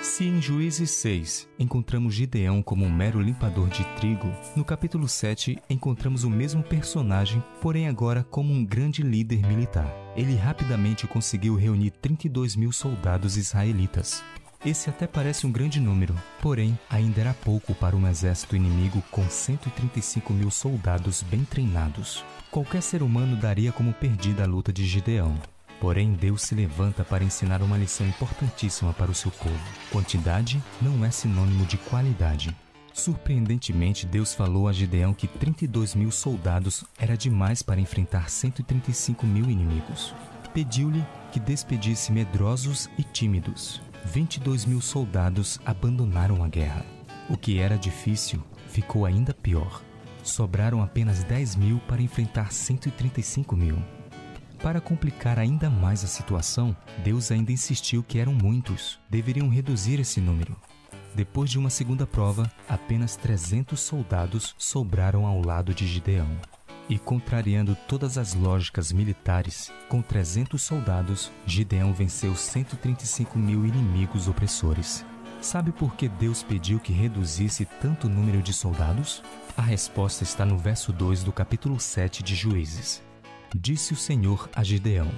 Se 0.04 0.22
em 0.22 0.40
Juízes 0.40 0.90
6 0.90 1.48
encontramos 1.58 2.14
Gideão 2.14 2.62
como 2.62 2.84
um 2.84 2.92
mero 2.92 3.20
limpador 3.20 3.68
de 3.68 3.82
trigo, 3.96 4.30
no 4.54 4.64
capítulo 4.64 5.08
7 5.08 5.58
encontramos 5.68 6.24
o 6.24 6.30
mesmo 6.30 6.62
personagem, 6.62 7.42
porém 7.60 7.88
agora 7.88 8.22
como 8.22 8.52
um 8.52 8.64
grande 8.64 9.02
líder 9.02 9.44
militar. 9.46 9.90
Ele 10.14 10.36
rapidamente 10.36 11.06
conseguiu 11.06 11.56
reunir 11.56 11.90
32 11.90 12.54
mil 12.54 12.70
soldados 12.70 13.38
israelitas. 13.38 14.22
Esse 14.64 14.88
até 14.88 15.06
parece 15.06 15.46
um 15.46 15.52
grande 15.52 15.78
número, 15.78 16.14
porém 16.40 16.78
ainda 16.88 17.20
era 17.20 17.34
pouco 17.34 17.74
para 17.74 17.94
um 17.94 18.08
exército 18.08 18.56
inimigo 18.56 19.02
com 19.10 19.28
135 19.28 20.32
mil 20.32 20.50
soldados 20.50 21.22
bem 21.22 21.44
treinados. 21.44 22.24
Qualquer 22.50 22.82
ser 22.82 23.02
humano 23.02 23.36
daria 23.36 23.70
como 23.72 23.92
perdida 23.92 24.44
a 24.44 24.46
luta 24.46 24.72
de 24.72 24.86
Gideão. 24.86 25.38
Porém, 25.78 26.14
Deus 26.14 26.40
se 26.40 26.54
levanta 26.54 27.04
para 27.04 27.22
ensinar 27.22 27.60
uma 27.60 27.76
lição 27.76 28.06
importantíssima 28.06 28.94
para 28.94 29.10
o 29.10 29.14
seu 29.14 29.30
povo. 29.30 29.58
Quantidade 29.90 30.62
não 30.80 31.04
é 31.04 31.10
sinônimo 31.10 31.66
de 31.66 31.76
qualidade. 31.76 32.56
Surpreendentemente, 32.94 34.06
Deus 34.06 34.32
falou 34.32 34.66
a 34.66 34.72
Gideão 34.72 35.12
que 35.12 35.28
32 35.28 35.94
mil 35.94 36.10
soldados 36.10 36.84
era 36.98 37.18
demais 37.18 37.60
para 37.60 37.80
enfrentar 37.80 38.30
135 38.30 39.26
mil 39.26 39.50
inimigos. 39.50 40.14
Pediu-lhe 40.54 41.04
que 41.32 41.40
despedisse 41.40 42.12
medrosos 42.12 42.88
e 42.96 43.02
tímidos. 43.02 43.82
22 44.04 44.64
mil 44.66 44.80
soldados 44.80 45.58
abandonaram 45.64 46.44
a 46.44 46.48
guerra. 46.48 46.84
O 47.28 47.36
que 47.36 47.58
era 47.58 47.76
difícil 47.76 48.42
ficou 48.68 49.06
ainda 49.06 49.32
pior. 49.32 49.82
Sobraram 50.22 50.82
apenas 50.82 51.24
10 51.24 51.56
mil 51.56 51.78
para 51.80 52.02
enfrentar 52.02 52.52
135 52.52 53.56
mil. 53.56 53.78
Para 54.62 54.80
complicar 54.80 55.38
ainda 55.38 55.68
mais 55.68 56.04
a 56.04 56.06
situação, 56.06 56.76
Deus 57.02 57.30
ainda 57.30 57.52
insistiu 57.52 58.02
que 58.02 58.18
eram 58.18 58.32
muitos, 58.32 58.98
deveriam 59.10 59.48
reduzir 59.48 60.00
esse 60.00 60.20
número. 60.20 60.56
Depois 61.14 61.50
de 61.50 61.58
uma 61.58 61.70
segunda 61.70 62.06
prova, 62.06 62.50
apenas 62.68 63.16
300 63.16 63.78
soldados 63.78 64.54
sobraram 64.58 65.26
ao 65.26 65.40
lado 65.44 65.74
de 65.74 65.86
Gideão. 65.86 66.28
E 66.88 66.98
contrariando 66.98 67.74
todas 67.88 68.18
as 68.18 68.34
lógicas 68.34 68.92
militares, 68.92 69.72
com 69.88 70.02
300 70.02 70.60
soldados, 70.60 71.32
Gideão 71.46 71.94
venceu 71.94 72.36
135 72.36 73.38
mil 73.38 73.64
inimigos 73.64 74.28
opressores. 74.28 75.04
Sabe 75.40 75.72
por 75.72 75.94
que 75.94 76.08
Deus 76.08 76.42
pediu 76.42 76.78
que 76.78 76.92
reduzisse 76.92 77.64
tanto 77.80 78.08
número 78.08 78.42
de 78.42 78.52
soldados? 78.52 79.22
A 79.56 79.62
resposta 79.62 80.24
está 80.24 80.44
no 80.44 80.58
verso 80.58 80.92
2 80.92 81.22
do 81.22 81.32
capítulo 81.32 81.80
7 81.80 82.22
de 82.22 82.34
Juízes. 82.34 83.02
Disse 83.54 83.94
o 83.94 83.96
Senhor 83.96 84.50
a 84.54 84.62
Gideão: 84.62 85.10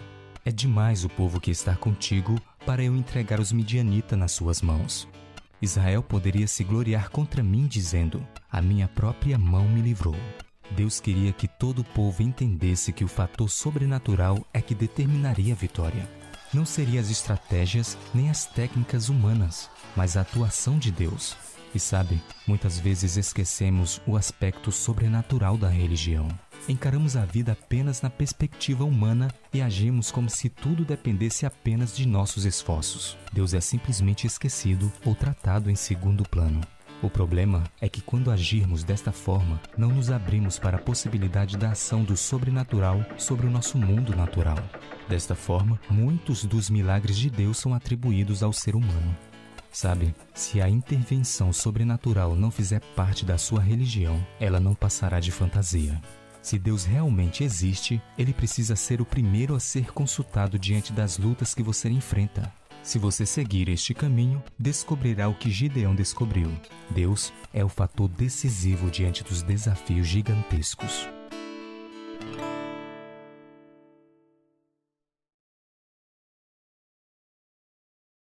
É 0.45 0.53
demais 0.53 1.05
o 1.05 1.09
povo 1.09 1.41
que 1.41 1.51
está 1.51 1.75
contigo 1.75 2.41
para 2.65 2.83
eu 2.83 2.95
entregar 2.95 3.41
os 3.41 3.51
midianitas 3.51 4.19
nas 4.19 4.33
suas 4.33 4.63
mãos. 4.63 5.09
Israel 5.61 6.03
poderia 6.03 6.47
se 6.47 6.63
gloriar 6.63 7.09
contra 7.11 7.43
mim, 7.43 7.67
dizendo: 7.67 8.25
A 8.51 8.63
minha 8.63 8.87
própria 8.87 9.39
mão 9.39 9.69
me 9.69 9.81
livrou. 9.81 10.17
Deus 10.71 11.01
queria 11.01 11.33
que 11.33 11.47
todo 11.47 11.81
o 11.81 11.85
povo 11.85 12.23
entendesse 12.23 12.93
que 12.93 13.05
o 13.05 13.09
fator 13.09 13.49
sobrenatural 13.49 14.45
é 14.53 14.61
que 14.61 14.75
determinaria 14.75 15.55
a 15.55 15.57
vitória. 15.57 16.09
Não 16.53 16.65
seriam 16.65 17.01
as 17.01 17.11
estratégias 17.11 17.97
nem 18.15 18.31
as 18.31 18.47
técnicas 18.47 19.09
humanas, 19.09 19.71
mas 19.95 20.17
a 20.17 20.23
atuação 20.23 20.79
de 20.79 20.91
Deus. 20.91 21.37
E 21.75 21.79
sabe, 21.79 22.23
muitas 22.47 22.79
vezes 22.79 23.17
esquecemos 23.17 24.01
o 24.07 24.17
aspecto 24.17 24.73
sobrenatural 24.73 25.59
da 25.59 25.69
religião. 25.69 26.29
Encaramos 26.69 27.17
a 27.17 27.25
vida 27.25 27.53
apenas 27.53 28.01
na 28.01 28.09
perspectiva 28.09 28.85
humana 28.85 29.29
e 29.53 29.61
agimos 29.61 30.11
como 30.11 30.31
se 30.31 30.49
tudo 30.49 30.85
dependesse 30.85 31.45
apenas 31.45 31.95
de 31.95 32.07
nossos 32.07 32.45
esforços. 32.45 33.17
Deus 33.33 33.53
é 33.53 33.61
simplesmente 33.61 34.27
esquecido 34.27 34.91
ou 35.05 35.15
tratado 35.15 35.71
em 35.71 35.77
segundo 35.77 36.25
plano. 36.25 36.61
O 37.03 37.11
problema 37.11 37.65
é 37.79 37.89
que 37.91 38.01
quando 38.01 38.31
agirmos 38.31 38.83
desta 38.83 39.13
forma, 39.13 39.61
não 39.77 39.91
nos 39.91 40.11
abrimos 40.11 40.59
para 40.59 40.79
a 40.79 40.81
possibilidade 40.81 41.57
da 41.57 41.73
ação 41.73 42.03
do 42.03 42.17
sobrenatural 42.17 43.05
sobre 43.19 43.47
o 43.47 43.51
nosso 43.51 43.77
mundo 43.77 44.17
natural. 44.17 44.59
Desta 45.07 45.35
forma, 45.35 45.79
muitos 45.91 46.45
dos 46.45 46.71
milagres 46.71 47.19
de 47.19 47.29
Deus 47.29 47.59
são 47.59 47.75
atribuídos 47.75 48.43
ao 48.43 48.53
ser 48.53 48.75
humano. 48.75 49.15
Sabe, 49.71 50.15
se 50.35 50.59
a 50.63 50.71
intervenção 50.71 51.53
sobrenatural 51.53 52.35
não 52.35 52.51
fizer 52.51 52.81
parte 52.97 53.27
da 53.27 53.37
sua 53.37 53.61
religião, 53.61 54.27
ela 54.41 54.59
não 54.59 54.75
passará 54.75 55.21
de 55.21 55.31
fantasia. 55.31 56.01
Se 56.41 56.59
Deus 56.59 56.87
realmente 56.87 57.45
existe, 57.45 58.01
ele 58.17 58.33
precisa 58.33 58.75
ser 58.75 59.03
o 59.03 59.05
primeiro 59.05 59.55
a 59.55 59.61
ser 59.61 59.93
consultado 59.93 60.59
diante 60.59 60.95
das 60.95 61.19
lutas 61.19 61.55
que 61.55 61.63
você 61.63 61.91
enfrenta. 61.91 62.51
Se 62.87 63.01
você 63.01 63.27
seguir 63.27 63.69
este 63.69 63.93
caminho, 63.93 64.41
descobrirá 64.57 65.29
o 65.29 65.35
que 65.35 65.51
Gideão 65.51 65.93
descobriu. 65.93 66.49
Deus 66.89 67.33
é 67.53 67.65
o 67.65 67.69
fator 67.69 68.09
decisivo 68.09 68.89
diante 68.93 69.25
dos 69.25 69.43
desafios 69.43 70.07
gigantescos. 70.07 71.09